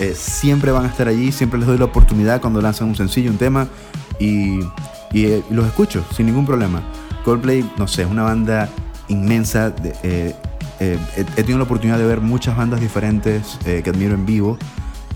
eh, 0.01 0.15
siempre 0.17 0.73
van 0.73 0.87
a 0.87 0.89
estar 0.89 1.07
allí, 1.07 1.31
siempre 1.31 1.59
les 1.59 1.69
doy 1.69 1.79
la 1.79 1.85
oportunidad 1.85 2.41
cuando 2.41 2.61
lanzan 2.61 2.89
un 2.89 2.97
sencillo, 2.97 3.31
un 3.31 3.39
tema 3.39 3.69
y, 4.19 4.61
y, 5.13 5.45
los 5.51 5.67
escucho 5.67 6.05
sin 6.17 6.27
ningún 6.27 6.47
problema. 6.47 6.83
Coldplay, 7.25 7.71
no 7.79 7.87
sé, 7.87 8.03
es 8.03 8.09
una 8.09 8.25
banda 8.25 8.69
inmensa. 9.09 9.71
De, 9.71 10.35
eh, 10.83 10.99
he, 11.17 11.25
tenido 11.35 11.59
la 11.59 11.65
oportunidad 11.65 11.97
de 11.97 12.05
ver 12.05 12.21
muchas 12.21 12.57
bandas 12.57 12.81
diferentes 12.81 13.57
eh, 13.65 13.83
que 13.85 13.91
admiro 13.91 14.15
en 14.15 14.27
vivo 14.27 14.59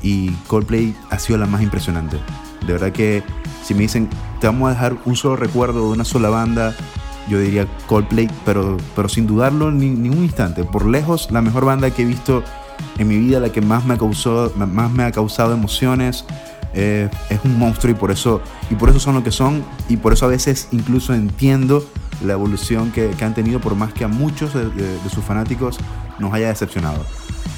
y 0.00 0.30
Coldplay 0.46 0.94
ha 1.10 1.18
sido 1.18 1.40
la 1.40 1.46
más 1.46 1.60
impresionante. 1.60 2.18
De 2.66 2.72
verdad 2.72 2.92
que 2.92 3.22
si 3.62 3.74
me 3.74 3.80
dicen, 3.80 4.08
te 4.40 4.46
vamos 4.46 4.68
a 4.68 4.70
dejar 4.72 4.96
un 5.04 5.16
solo 5.16 5.36
recuerdo 5.36 5.86
de 5.86 5.92
una 5.92 6.04
sola 6.04 6.28
banda, 6.28 6.74
yo 7.28 7.40
diría 7.40 7.66
Coldplay, 7.86 8.28
pero, 8.44 8.76
pero 8.94 9.08
sin 9.08 9.26
dudarlo 9.26 9.70
ni, 9.70 9.88
ni 9.90 10.08
un 10.08 10.22
instante. 10.24 10.64
Por 10.64 10.86
lejos, 10.86 11.30
la 11.30 11.42
mejor 11.42 11.64
banda 11.64 11.90
que 11.90 12.02
he 12.02 12.04
visto 12.04 12.42
en 12.98 13.08
mi 13.08 13.18
vida, 13.18 13.40
la 13.40 13.50
que 13.50 13.60
más 13.60 13.84
me 13.84 13.96
causado, 13.98 14.52
más 14.56 14.90
me 14.90 15.04
ha 15.04 15.12
causado 15.12 15.52
emociones. 15.52 16.24
Eh, 16.74 17.08
es 17.30 17.40
un 17.42 17.58
monstruo 17.58 17.90
y 17.90 17.94
por 17.94 18.10
eso 18.10 18.42
y 18.68 18.74
por 18.74 18.90
eso 18.90 19.00
son 19.00 19.14
lo 19.14 19.24
que 19.24 19.32
son 19.32 19.64
y 19.88 19.96
por 19.96 20.12
eso 20.12 20.26
a 20.26 20.28
veces 20.28 20.68
incluso 20.72 21.14
entiendo 21.14 21.88
la 22.22 22.34
evolución 22.34 22.92
que, 22.92 23.14
han 23.22 23.34
tenido 23.34 23.60
por 23.60 23.74
más 23.76 23.94
que 23.94 24.04
a 24.04 24.08
muchos 24.08 24.52
de, 24.52 24.70
sus 25.08 25.24
fanáticos 25.24 25.78
nos 26.18 26.34
haya 26.34 26.48
decepcionado. 26.48 27.04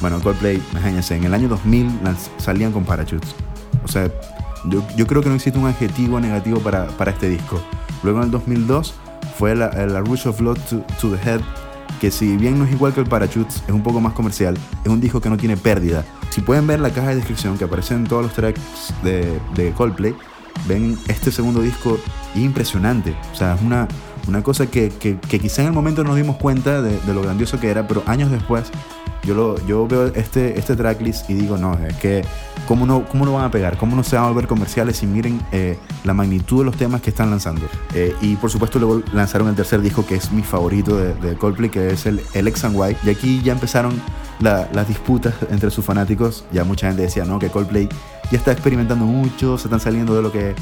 Bueno, 0.00 0.20
Coldplay, 0.20 0.62
imagínense, 0.70 1.16
en 1.16 1.24
el 1.24 1.34
año 1.34 1.48
2000 1.48 1.90
salían 2.36 2.70
con 2.70 2.84
Parachutes. 2.84 3.34
O 3.84 3.88
sea, 3.88 4.08
yo, 4.64 5.06
creo 5.06 5.22
que 5.22 5.28
no 5.28 5.34
existe 5.34 5.58
un 5.58 5.66
adjetivo 5.66 6.20
negativo 6.20 6.60
para, 6.60 6.86
para 6.88 7.10
este 7.10 7.28
disco. 7.28 7.60
Luego 8.02 8.18
en 8.18 8.26
el 8.26 8.30
2002 8.30 8.94
fue 9.38 9.54
la, 9.54 9.70
la 9.70 10.00
Rush 10.00 10.26
of 10.26 10.38
Blood 10.38 10.58
to, 11.00 11.10
the 11.10 11.30
Head, 11.30 11.40
que 12.00 12.10
si 12.10 12.36
bien 12.36 12.58
no 12.58 12.64
es 12.64 12.72
igual 12.72 12.92
que 12.92 13.00
el 13.00 13.06
Parachutes, 13.06 13.62
es 13.66 13.70
un 13.72 13.82
poco 13.82 14.00
más 14.00 14.12
comercial, 14.12 14.56
es 14.84 14.90
un 14.90 15.00
disco 15.00 15.20
que 15.20 15.30
no 15.30 15.36
tiene 15.36 15.56
pérdida. 15.56 16.04
Si 16.30 16.40
pueden 16.40 16.66
ver 16.66 16.80
la 16.80 16.90
caja 16.90 17.08
de 17.08 17.16
descripción 17.16 17.56
que 17.56 17.64
aparece 17.64 17.94
en 17.94 18.04
todos 18.04 18.22
los 18.22 18.32
tracks 18.32 18.60
de, 19.02 19.40
de 19.54 19.72
Coldplay, 19.72 20.14
ven 20.66 20.98
este 21.08 21.30
segundo 21.30 21.60
disco 21.60 21.98
impresionante. 22.34 23.16
O 23.32 23.34
sea, 23.34 23.54
es 23.54 23.62
una, 23.62 23.88
una 24.26 24.42
cosa 24.42 24.66
que, 24.66 24.90
que, 24.90 25.18
quizá 25.38 25.62
en 25.62 25.68
el 25.68 25.74
momento 25.74 26.02
no 26.02 26.10
nos 26.10 26.16
dimos 26.16 26.36
cuenta 26.36 26.82
de, 26.82 26.98
de, 26.98 27.14
lo 27.14 27.22
grandioso 27.22 27.58
que 27.58 27.70
era, 27.70 27.86
pero 27.86 28.02
años 28.06 28.30
después 28.30 28.70
yo, 29.24 29.34
lo, 29.34 29.66
yo 29.66 29.86
veo 29.86 30.06
este, 30.06 30.58
este 30.58 30.76
tracklist 30.76 31.28
y 31.28 31.34
digo, 31.34 31.56
no, 31.56 31.74
es 31.74 31.96
que 31.96 32.24
¿cómo 32.66 32.86
no, 32.86 33.04
cómo 33.08 33.24
no 33.24 33.34
van 33.34 33.44
a 33.44 33.50
pegar? 33.50 33.76
¿Cómo 33.76 33.96
no 33.96 34.04
se 34.04 34.16
van 34.16 34.26
a 34.26 34.28
volver 34.28 34.46
comerciales? 34.46 35.02
Y 35.02 35.06
miren 35.06 35.40
eh, 35.52 35.78
la 36.04 36.14
magnitud 36.14 36.58
de 36.60 36.64
los 36.64 36.76
temas 36.76 37.00
que 37.00 37.10
están 37.10 37.30
lanzando. 37.30 37.62
Eh, 37.94 38.14
y 38.20 38.36
por 38.36 38.50
supuesto 38.50 38.78
luego 38.78 39.02
lanzaron 39.12 39.48
el 39.48 39.54
tercer 39.54 39.80
disco 39.80 40.06
que 40.06 40.14
es 40.14 40.32
mi 40.32 40.42
favorito 40.42 40.96
de, 40.96 41.36
Coldplay, 41.36 41.70
que 41.70 41.90
es 41.90 42.06
el, 42.06 42.20
el 42.34 42.48
X 42.48 42.64
and 42.64 42.76
Y. 42.76 42.96
Y 43.06 43.10
aquí 43.10 43.42
ya 43.42 43.52
empezaron 43.52 44.00
las 44.40 44.88
disputas 44.88 45.34
entre 45.50 45.70
sus 45.70 45.84
fanáticos. 45.84 46.44
Ya 46.52 46.64
mucha 46.64 46.88
gente 46.88 47.02
decía, 47.02 47.24
¿no? 47.24 47.38
Que 47.38 47.48
Coldplay 47.48 47.88
ya 48.30 48.38
está 48.38 48.52
experimentando 48.52 49.04
mucho, 49.04 49.58
se 49.58 49.68
están 49.68 49.80
saliendo 49.80 50.14
de 50.14 50.22
lo 50.22 50.30
que, 50.30 50.54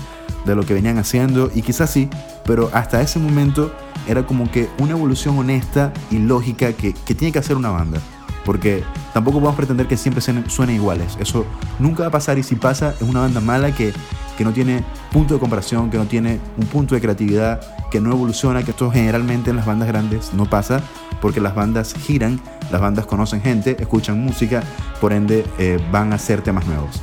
de 0.44 0.54
lo 0.54 0.64
que 0.64 0.74
venían 0.74 0.98
haciendo. 0.98 1.50
Y 1.54 1.62
quizás 1.62 1.90
sí, 1.90 2.08
pero 2.44 2.70
hasta 2.72 3.00
ese 3.00 3.18
momento 3.18 3.72
era 4.06 4.24
como 4.24 4.50
que 4.50 4.68
una 4.78 4.92
evolución 4.92 5.38
honesta 5.38 5.92
y 6.10 6.18
lógica 6.18 6.72
que, 6.72 6.92
que 6.92 7.14
tiene 7.14 7.32
que 7.32 7.38
hacer 7.38 7.56
una 7.56 7.70
banda 7.70 8.00
porque 8.46 8.84
tampoco 9.12 9.38
podemos 9.40 9.56
pretender 9.56 9.88
que 9.88 9.96
siempre 9.96 10.22
suenen 10.22 10.76
iguales. 10.76 11.18
Eso 11.20 11.44
nunca 11.78 12.04
va 12.04 12.08
a 12.08 12.12
pasar 12.12 12.38
y 12.38 12.44
si 12.44 12.54
pasa 12.54 12.94
es 12.98 13.06
una 13.06 13.20
banda 13.20 13.40
mala 13.40 13.74
que, 13.74 13.92
que 14.38 14.44
no 14.44 14.52
tiene 14.52 14.84
punto 15.12 15.34
de 15.34 15.40
comparación, 15.40 15.90
que 15.90 15.98
no 15.98 16.06
tiene 16.06 16.40
un 16.56 16.66
punto 16.66 16.94
de 16.94 17.00
creatividad, 17.00 17.60
que 17.90 18.00
no 18.00 18.12
evoluciona, 18.12 18.62
que 18.62 18.70
esto 18.70 18.90
generalmente 18.90 19.50
en 19.50 19.56
las 19.56 19.66
bandas 19.66 19.88
grandes 19.88 20.32
no 20.32 20.46
pasa 20.46 20.80
porque 21.20 21.40
las 21.40 21.54
bandas 21.54 21.94
giran, 21.94 22.40
las 22.70 22.80
bandas 22.80 23.06
conocen 23.06 23.42
gente, 23.42 23.76
escuchan 23.78 24.22
música, 24.22 24.62
por 25.00 25.12
ende 25.12 25.44
eh, 25.58 25.78
van 25.90 26.12
a 26.12 26.16
hacer 26.16 26.40
temas 26.42 26.66
nuevos. 26.66 27.02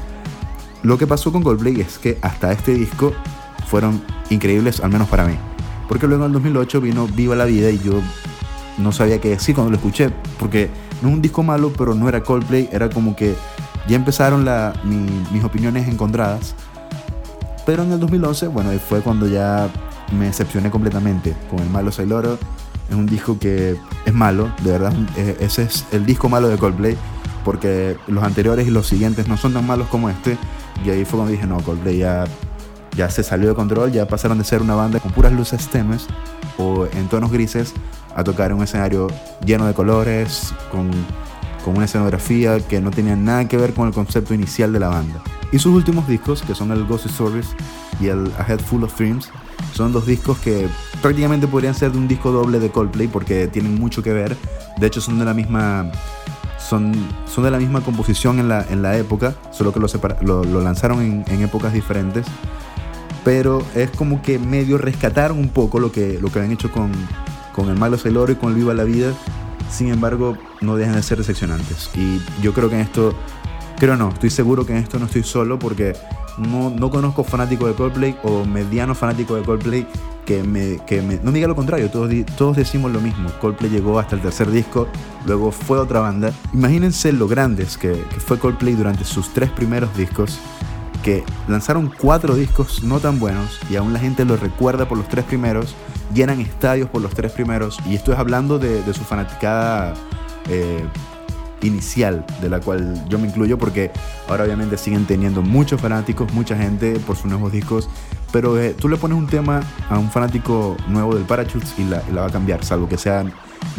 Lo 0.82 0.98
que 0.98 1.08
pasó 1.08 1.32
con 1.32 1.44
Coldplay 1.44 1.82
es 1.82 1.98
que 1.98 2.18
hasta 2.22 2.52
este 2.52 2.74
disco 2.74 3.14
fueron 3.68 4.02
increíbles, 4.30 4.80
al 4.80 4.92
menos 4.92 5.10
para 5.10 5.26
mí. 5.26 5.36
Porque 5.90 6.08
luego 6.08 6.24
en 6.24 6.30
el 6.30 6.34
2008 6.34 6.80
vino 6.82 7.08
Viva 7.08 7.36
la 7.36 7.46
Vida 7.46 7.70
y 7.70 7.80
yo 7.80 8.02
no 8.78 8.92
sabía 8.92 9.20
qué 9.20 9.30
decir 9.30 9.56
cuando 9.56 9.72
lo 9.72 9.78
escuché, 9.78 10.10
porque 10.40 10.70
no 11.04 11.10
es 11.10 11.16
un 11.16 11.22
disco 11.22 11.44
malo, 11.44 11.72
pero 11.78 11.94
no 11.94 12.08
era 12.08 12.24
Coldplay, 12.24 12.70
era 12.72 12.90
como 12.90 13.14
que 13.14 13.36
ya 13.90 13.98
empezaron 13.98 14.46
la, 14.46 14.74
mis 14.86 15.44
opiniones 15.44 15.90
encontradas. 15.90 16.56
Pero 17.66 17.84
en 17.84 17.92
el 17.92 18.00
2011, 18.00 18.48
bueno, 18.48 18.72
fue 18.80 19.02
cuando 19.02 19.28
ya 19.28 19.70
me 20.18 20.26
decepcioné 20.26 20.72
completamente 20.72 21.36
con 21.50 21.60
el 21.60 21.70
malo 21.70 21.92
Sailoro. 21.92 22.38
Es 22.90 22.96
un 22.96 23.06
disco 23.06 23.38
que 23.38 23.78
es 24.06 24.14
malo, 24.14 24.50
de 24.64 24.72
verdad. 24.72 24.94
Ese 25.42 25.64
es 25.64 25.86
el 25.92 26.06
disco 26.06 26.30
malo 26.30 26.48
de 26.48 26.58
Coldplay, 26.58 26.96
porque 27.44 27.98
los 28.08 28.24
anteriores 28.24 28.66
y 28.66 28.72
los 28.72 28.88
siguientes 28.88 29.28
no 29.28 29.36
son 29.36 29.54
tan 29.54 29.68
malos 29.68 29.90
como 29.90 30.10
este. 30.10 30.38
Y 30.86 30.90
ahí 30.90 31.04
fue 31.04 31.18
cuando 31.18 31.34
dije, 31.34 31.46
no, 31.46 31.58
Coldplay 31.58 31.98
ya, 31.98 32.24
ya 32.96 33.10
se 33.10 33.24
salió 33.24 33.50
de 33.50 33.56
control, 33.56 33.92
ya 33.92 34.08
pasaron 34.08 34.38
de 34.38 34.46
ser 34.46 34.62
una 34.62 34.76
banda 34.76 35.02
con 35.02 35.12
puras 35.12 35.34
luces 35.34 35.68
tenues 35.68 36.08
o 36.58 36.86
en 36.86 37.10
tonos 37.10 37.30
grises 37.30 37.74
a 38.16 38.24
tocar 38.24 38.54
un 38.54 38.64
escenario 38.64 39.08
lleno 39.46 39.66
de 39.66 39.74
colores, 39.74 40.54
con, 40.72 40.92
con 41.64 41.76
una 41.76 41.86
escenografía 41.86 42.60
que 42.60 42.82
no 42.82 42.92
tenía 42.92 43.16
nada 43.16 43.48
que 43.48 43.58
ver 43.58 43.74
con 43.74 43.88
el 43.88 43.94
concepto 43.94 44.34
inicial 44.34 44.74
de 44.74 44.80
la 44.80 44.90
banda. 44.90 45.22
Y 45.52 45.60
sus 45.60 45.74
últimos 45.74 46.08
discos, 46.08 46.42
que 46.42 46.56
son 46.56 46.72
el 46.72 46.86
Ghost 46.86 47.06
Stories 47.06 47.48
y 48.00 48.08
el 48.08 48.32
A 48.38 48.46
Head 48.48 48.60
Full 48.60 48.84
of 48.84 48.98
Dreams, 48.98 49.30
son 49.74 49.92
dos 49.94 50.06
discos 50.06 50.38
que 50.40 50.68
prácticamente 51.02 51.48
podrían 51.48 51.74
ser 51.74 51.92
de 51.92 51.98
un 51.98 52.08
disco 52.08 52.32
doble 52.32 52.60
de 52.60 52.70
Coldplay 52.70 53.08
porque 53.08 53.48
tienen 53.48 53.80
mucho 53.80 54.04
que 54.04 54.14
ver. 54.14 54.36
De 54.78 54.88
hecho, 54.88 55.02
son 55.02 55.20
de 55.20 55.26
la 55.26 55.34
misma 55.34 55.92
son, 56.58 56.94
son 57.26 57.44
de 57.44 57.52
la 57.52 57.58
misma 57.58 57.82
composición 57.82 58.40
en 58.40 58.48
la, 58.48 58.66
en 58.70 58.82
la 58.82 58.98
época, 58.98 59.36
solo 59.52 59.74
que 59.74 59.80
lo, 59.80 60.44
lo, 60.44 60.62
lanzaron 60.62 61.02
en, 61.02 61.26
en, 61.28 61.44
épocas 61.44 61.74
diferentes. 61.74 62.26
Pero 63.24 63.64
es 63.76 63.90
como 63.92 64.22
que 64.22 64.40
medio 64.40 64.78
rescataron 64.78 65.38
un 65.38 65.50
poco 65.50 65.80
lo 65.80 65.92
que, 65.92 66.20
lo 66.22 66.32
que 66.32 66.40
habían 66.40 66.54
hecho 66.54 66.72
con, 66.72 66.92
con 67.54 67.70
el 67.70 67.78
malo 67.78 67.98
Sailor 67.98 68.32
y 68.32 68.36
con 68.36 68.50
el 68.50 68.56
Viva 68.56 68.74
la 68.74 68.84
Vida, 68.84 69.14
sin 69.72 69.90
embargo, 69.90 70.38
no 70.62 70.76
dejan 70.76 70.96
de 70.96 71.04
ser 71.04 71.18
decepcionantes. 71.18 71.90
Y 71.96 72.22
yo 72.42 72.54
creo 72.54 72.70
que 72.70 72.76
en 72.76 72.82
esto, 72.82 73.14
creo 73.78 73.96
no, 73.96 74.10
estoy 74.10 74.30
seguro 74.30 74.66
que 74.66 74.74
en 74.74 74.80
esto 74.80 75.00
no 75.00 75.06
estoy 75.06 75.24
solo 75.24 75.58
porque 75.58 75.94
no, 76.38 76.70
no 76.70 76.90
conozco 76.90 77.24
fanático 77.24 77.68
de 77.68 77.74
Coldplay 77.74 78.18
o 78.24 78.46
mediano 78.46 78.96
fanático 78.96 79.36
de 79.36 79.44
Coldplay 79.44 79.88
que 80.26 80.44
me, 80.44 80.78
que 80.86 81.02
me, 81.02 81.20
no 81.22 81.32
diga 81.32 81.48
lo 81.48 81.56
contrario, 81.56 81.90
todos, 81.90 82.10
todos 82.38 82.58
decimos 82.58 82.92
lo 82.92 83.02
mismo. 83.02 83.30
Coldplay 83.42 83.70
llegó 83.70 84.00
hasta 84.00 84.16
el 84.16 84.22
tercer 84.22 84.50
disco, 84.52 84.88
luego 85.26 85.52
fue 85.52 85.80
otra 85.80 86.00
banda. 86.00 86.32
Imagínense 86.54 87.12
lo 87.12 87.28
grandes 87.28 87.78
que, 87.78 87.92
que 87.92 88.20
fue 88.20 88.40
Coldplay 88.40 88.76
durante 88.76 89.04
sus 89.04 89.34
tres 89.34 89.50
primeros 89.50 89.96
discos 89.98 90.40
que 91.04 91.24
lanzaron 91.48 91.92
cuatro 92.00 92.34
discos 92.34 92.84
no 92.84 93.00
tan 93.00 93.20
buenos 93.20 93.60
y 93.70 93.76
aún 93.76 93.92
la 93.92 94.00
gente 94.00 94.24
los 94.24 94.40
recuerda 94.40 94.88
por 94.88 94.98
los 94.98 95.08
tres 95.10 95.26
primeros, 95.26 95.76
llenan 96.14 96.40
estadios 96.40 96.90
por 96.90 97.02
los 97.02 97.14
tres 97.14 97.32
primeros. 97.32 97.80
Y 97.86 97.96
estoy 97.96 98.16
hablando 98.16 98.60
de, 98.60 98.82
su 98.94 99.04
fanaticada 99.04 99.94
eh, 100.50 100.84
inicial, 101.62 102.26
de 102.42 102.50
la 102.50 102.60
cual 102.60 103.04
yo 103.10 103.18
me 103.18 103.28
incluyo 103.28 103.58
porque 103.58 103.92
ahora 104.28 104.44
obviamente 104.44 104.78
siguen 104.78 105.06
teniendo 105.06 105.42
muchos 105.42 105.82
fanáticos, 105.82 106.32
mucha 106.34 106.56
gente 106.56 107.00
por 107.00 107.16
sus 107.16 107.26
nuevos 107.26 107.52
discos, 107.52 107.90
pero 108.32 108.60
eh, 108.60 108.74
tú 108.74 108.90
le 108.90 108.98
pones 108.98 109.18
un 109.18 109.28
tema 109.28 109.62
a 109.90 109.98
un 109.98 110.10
fanático 110.10 110.76
nuevo 110.88 111.16
del 111.16 111.24
Parachutes 111.24 111.74
y 111.78 111.84
la, 111.86 112.04
y 112.10 112.14
la 112.14 112.22
va 112.22 112.28
a 112.28 112.32
cambiar, 112.32 112.64
salvo 112.66 112.90
que 112.90 112.98
sean 112.98 113.32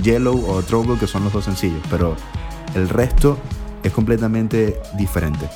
Yellow 0.03 0.49
o 0.49 0.63
Trouble, 0.63 0.99
que 0.99 1.07
son 1.07 1.25
los 1.25 1.33
dos 1.33 1.45
sencillos, 1.45 1.83
pero 1.91 2.17
el 2.75 2.89
resto 2.89 3.39
es 3.83 3.93
completamente 3.93 4.81
diferente. 4.97 5.49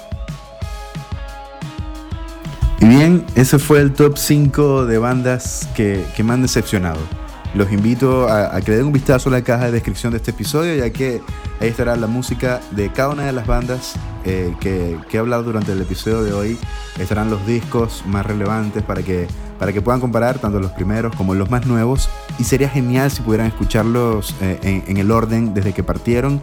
Y 2.81 2.87
bien, 2.87 3.27
ese 3.35 3.59
fue 3.59 3.81
el 3.81 3.93
top 3.93 4.17
5 4.17 4.87
de 4.87 4.99
bandas 4.99 5.69
que, 5.75 6.05
me 6.23 6.33
han 6.33 6.43
decepcionado. 6.43 7.01
Los 7.55 7.73
invito 7.73 8.29
a, 8.29 8.61
que 8.61 8.71
le 8.71 8.77
den 8.77 8.87
un 8.87 8.93
vistazo 8.93 9.31
a 9.31 9.33
la 9.33 9.43
caja 9.43 9.67
de 9.67 9.73
descripción 9.73 10.12
de 10.12 10.19
este 10.19 10.31
episodio, 10.31 10.75
ya 10.77 10.91
que 10.91 11.21
ahí 11.61 11.69
estará 11.69 11.97
la 11.97 12.07
música 12.07 12.61
de 12.71 12.93
cada 12.93 13.09
una 13.11 13.25
de 13.25 13.33
las 13.33 13.47
bandas 13.47 13.95
eh, 14.25 14.55
que, 14.61 14.97
he 15.11 15.19
hablado 15.19 15.43
durante 15.43 15.73
el 15.73 15.81
episodio 15.81 16.23
de 16.23 16.33
hoy. 16.33 16.59
Estarán 17.01 17.31
los 17.31 17.45
discos 17.47 18.05
más 18.07 18.25
relevantes 18.25 18.85
para 18.85 19.03
que, 19.03 19.27
para 19.59 19.73
que 19.73 19.83
puedan 19.83 20.01
comparar 20.01 20.38
tanto 20.38 20.61
los 20.61 20.71
primeros 20.71 21.17
como 21.17 21.35
los 21.35 21.51
más 21.51 21.67
nuevos. 21.67 22.09
Y 22.38 22.45
sería 22.45 22.69
genial 22.69 23.11
si 23.11 23.23
pudieran 23.23 23.49
escucharlos 23.49 24.37
eh, 24.41 24.85
en 24.87 24.97
el 24.99 25.11
orden 25.11 25.53
desde 25.53 25.73
que 25.73 25.83
partieron 25.83 26.43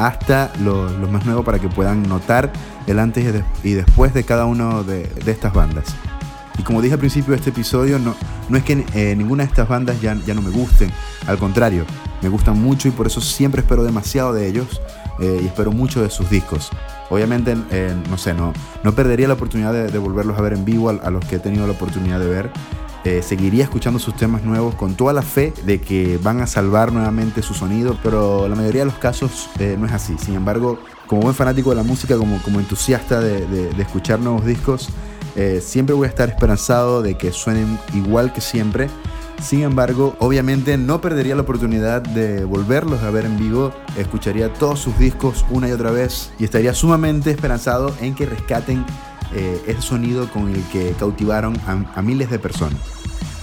hasta 0.00 0.50
los, 0.60 0.92
más 1.10 1.26
nuevos 1.26 1.44
para 1.44 1.58
que 1.58 1.68
puedan 1.68 2.02
notar 2.02 2.50
el 2.86 2.98
antes 2.98 3.44
y, 3.62 3.72
después 3.72 4.14
de 4.14 4.24
cada 4.24 4.46
uno 4.46 4.82
de, 4.82 5.10
estas 5.26 5.52
bandas. 5.52 5.94
Y 6.58 6.62
como 6.62 6.80
dije 6.80 6.94
al 6.94 7.00
principio 7.00 7.32
de 7.32 7.36
este 7.36 7.50
episodio, 7.50 7.98
no, 7.98 8.14
no 8.48 8.56
es 8.56 8.64
que 8.64 8.84
eh, 8.94 9.14
ninguna 9.14 9.44
de 9.44 9.50
estas 9.50 9.68
bandas 9.68 10.00
ya, 10.00 10.16
ya 10.26 10.34
no 10.34 10.40
me 10.42 10.50
gusten, 10.50 10.90
al 11.26 11.38
contrario, 11.38 11.84
me 12.22 12.30
gustan 12.30 12.60
mucho 12.60 12.88
y 12.88 12.90
por 12.90 13.06
eso 13.06 13.20
siempre 13.20 13.60
espero 13.60 13.84
demasiado 13.84 14.32
de 14.32 14.48
ellos 14.48 14.80
eh, 15.20 15.40
y 15.42 15.46
espero 15.46 15.70
mucho 15.70 16.02
de 16.02 16.08
sus 16.08 16.30
discos. 16.30 16.70
Obviamente, 17.10 17.56
eh, 17.70 17.94
no 18.08 18.16
sé, 18.16 18.32
no, 18.32 18.54
no 18.82 18.94
perdería 18.94 19.28
la 19.28 19.34
oportunidad 19.34 19.72
de, 19.72 19.98
volverlos 19.98 20.38
a 20.38 20.42
ver 20.42 20.54
en 20.54 20.64
vivo 20.64 20.88
a, 20.88 21.10
los 21.10 21.24
que 21.26 21.36
he 21.36 21.38
tenido 21.38 21.66
la 21.66 21.72
oportunidad 21.74 22.20
de 22.20 22.26
ver. 22.26 22.50
Eh, 23.02 23.22
seguiría 23.22 23.64
escuchando 23.64 23.98
sus 23.98 24.14
temas 24.14 24.42
nuevos 24.42 24.74
con 24.74 24.94
toda 24.94 25.14
la 25.14 25.22
fe 25.22 25.54
de 25.64 25.80
que 25.80 26.18
van 26.22 26.42
a 26.42 26.46
salvar 26.46 26.92
nuevamente 26.92 27.40
su 27.40 27.54
sonido, 27.54 27.96
pero 28.02 28.46
la 28.46 28.54
mayoría 28.54 28.82
de 28.82 28.86
los 28.86 28.98
casos 28.98 29.48
eh, 29.58 29.76
no 29.78 29.86
es 29.86 29.92
así. 29.92 30.18
Sin 30.18 30.34
embargo, 30.34 30.78
como 31.06 31.22
buen 31.22 31.34
fanático 31.34 31.70
de 31.70 31.76
la 31.76 31.82
música, 31.82 32.18
como, 32.18 32.42
como 32.42 32.60
entusiasta 32.60 33.20
de, 33.20 33.70
escuchar 33.78 34.20
nuevos 34.20 34.44
discos, 34.44 34.90
eh, 35.34 35.62
siempre 35.62 35.94
voy 35.94 36.06
a 36.06 36.08
estar 36.10 36.28
esperanzado 36.28 37.00
de 37.00 37.16
que 37.16 37.32
suenen 37.32 37.78
igual 37.94 38.34
que 38.34 38.42
siempre. 38.42 38.90
Sin 39.40 39.62
embargo, 39.62 40.14
obviamente 40.18 40.76
no 40.76 41.00
perdería 41.00 41.34
la 41.34 41.42
oportunidad 41.42 42.02
de 42.02 42.44
volverlos 42.44 43.02
a 43.02 43.10
ver 43.10 43.24
en 43.24 43.38
vivo, 43.38 43.72
escucharía 43.96 44.52
todos 44.52 44.78
sus 44.78 44.98
discos 44.98 45.46
una 45.48 45.66
y 45.68 45.72
otra 45.72 45.90
vez 45.90 46.30
y 46.38 46.44
estaría 46.44 46.74
sumamente 46.74 47.30
esperanzado 47.30 47.94
en 48.02 48.14
que 48.14 48.26
rescaten 48.26 48.84
eh, 49.34 49.62
ese 49.66 49.82
sonido 49.82 50.28
con 50.30 50.48
el 50.48 50.62
que 50.72 50.92
cautivaron 50.98 51.56
a, 51.66 52.02
miles 52.02 52.30
de 52.30 52.38
personas. 52.38 52.80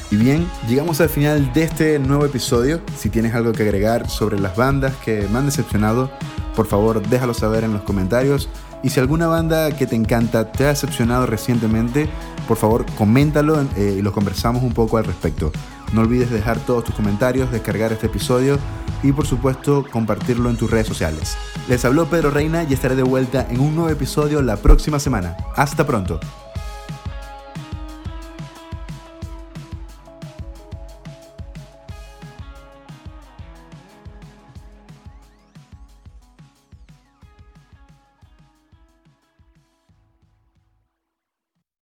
Y 0.10 0.15
bien, 0.15 0.47
llegamos 0.67 1.02
al 1.02 1.10
final 1.10 1.52
de 1.54 1.63
este 1.63 2.00
nuevo 2.00 2.26
episodio. 2.26 2.82
Si 2.95 3.10
tienes 3.10 3.34
algo 3.36 3.52
que 3.52 3.63
agregar 3.63 4.10
sobre 4.10 4.39
las 4.39 4.56
bandas 4.56 4.95
que 5.04 5.28
me 5.32 5.39
han 5.39 5.45
decepcionado, 5.45 6.10
por 6.56 6.65
favor 6.65 7.06
déjalo 7.08 7.34
saber 7.34 7.63
en 7.63 7.73
los 7.73 7.82
comentarios. 7.82 8.50
Y 8.84 8.89
si 8.89 9.00
alguna 9.00 9.28
banda 9.28 9.71
que 9.76 9.86
te 9.86 9.95
encanta 9.95 10.52
te 10.52 10.65
ha 10.65 10.69
decepcionado 10.69 11.26
recientemente, 11.26 12.08
por 12.47 12.58
favor 12.58 12.86
coméntalo 12.97 13.62
eh, 13.76 13.95
y 14.00 14.02
lo 14.02 14.12
conversamos 14.12 14.63
un 14.63 14.73
poco 14.73 14.97
al 14.97 15.04
respecto. 15.04 15.52
No 15.93 16.02
olvides 16.02 16.32
dejar 16.32 16.60
todos 16.60 16.84
tus 16.84 16.95
comentarios, 16.95 17.52
descargar 17.52 17.91
este 17.91 18.08
episodio 18.08 18.60
y 19.04 19.12
por 19.12 19.26
supuesto 19.26 19.86
compartirlo 19.89 20.50
en 20.50 20.58
tus 20.58 20.69
redes 20.69 20.88
sociales. 20.88 21.38
Les 21.67 21.86
habló 21.86 22.08
Pedro 22.08 22.32
Reina 22.32 22.63
y 22.63 22.73
estaré 22.73 22.95
de 22.95 23.04
vuelta 23.04 23.47
en 23.50 23.60
un 23.60 23.76
nuevo 23.76 23.89
episodio 23.89 24.41
la 24.41 24.58
próxima 24.58 25.00
semana. 25.00 25.38
Hasta 25.56 25.86
pronto. 25.86 26.19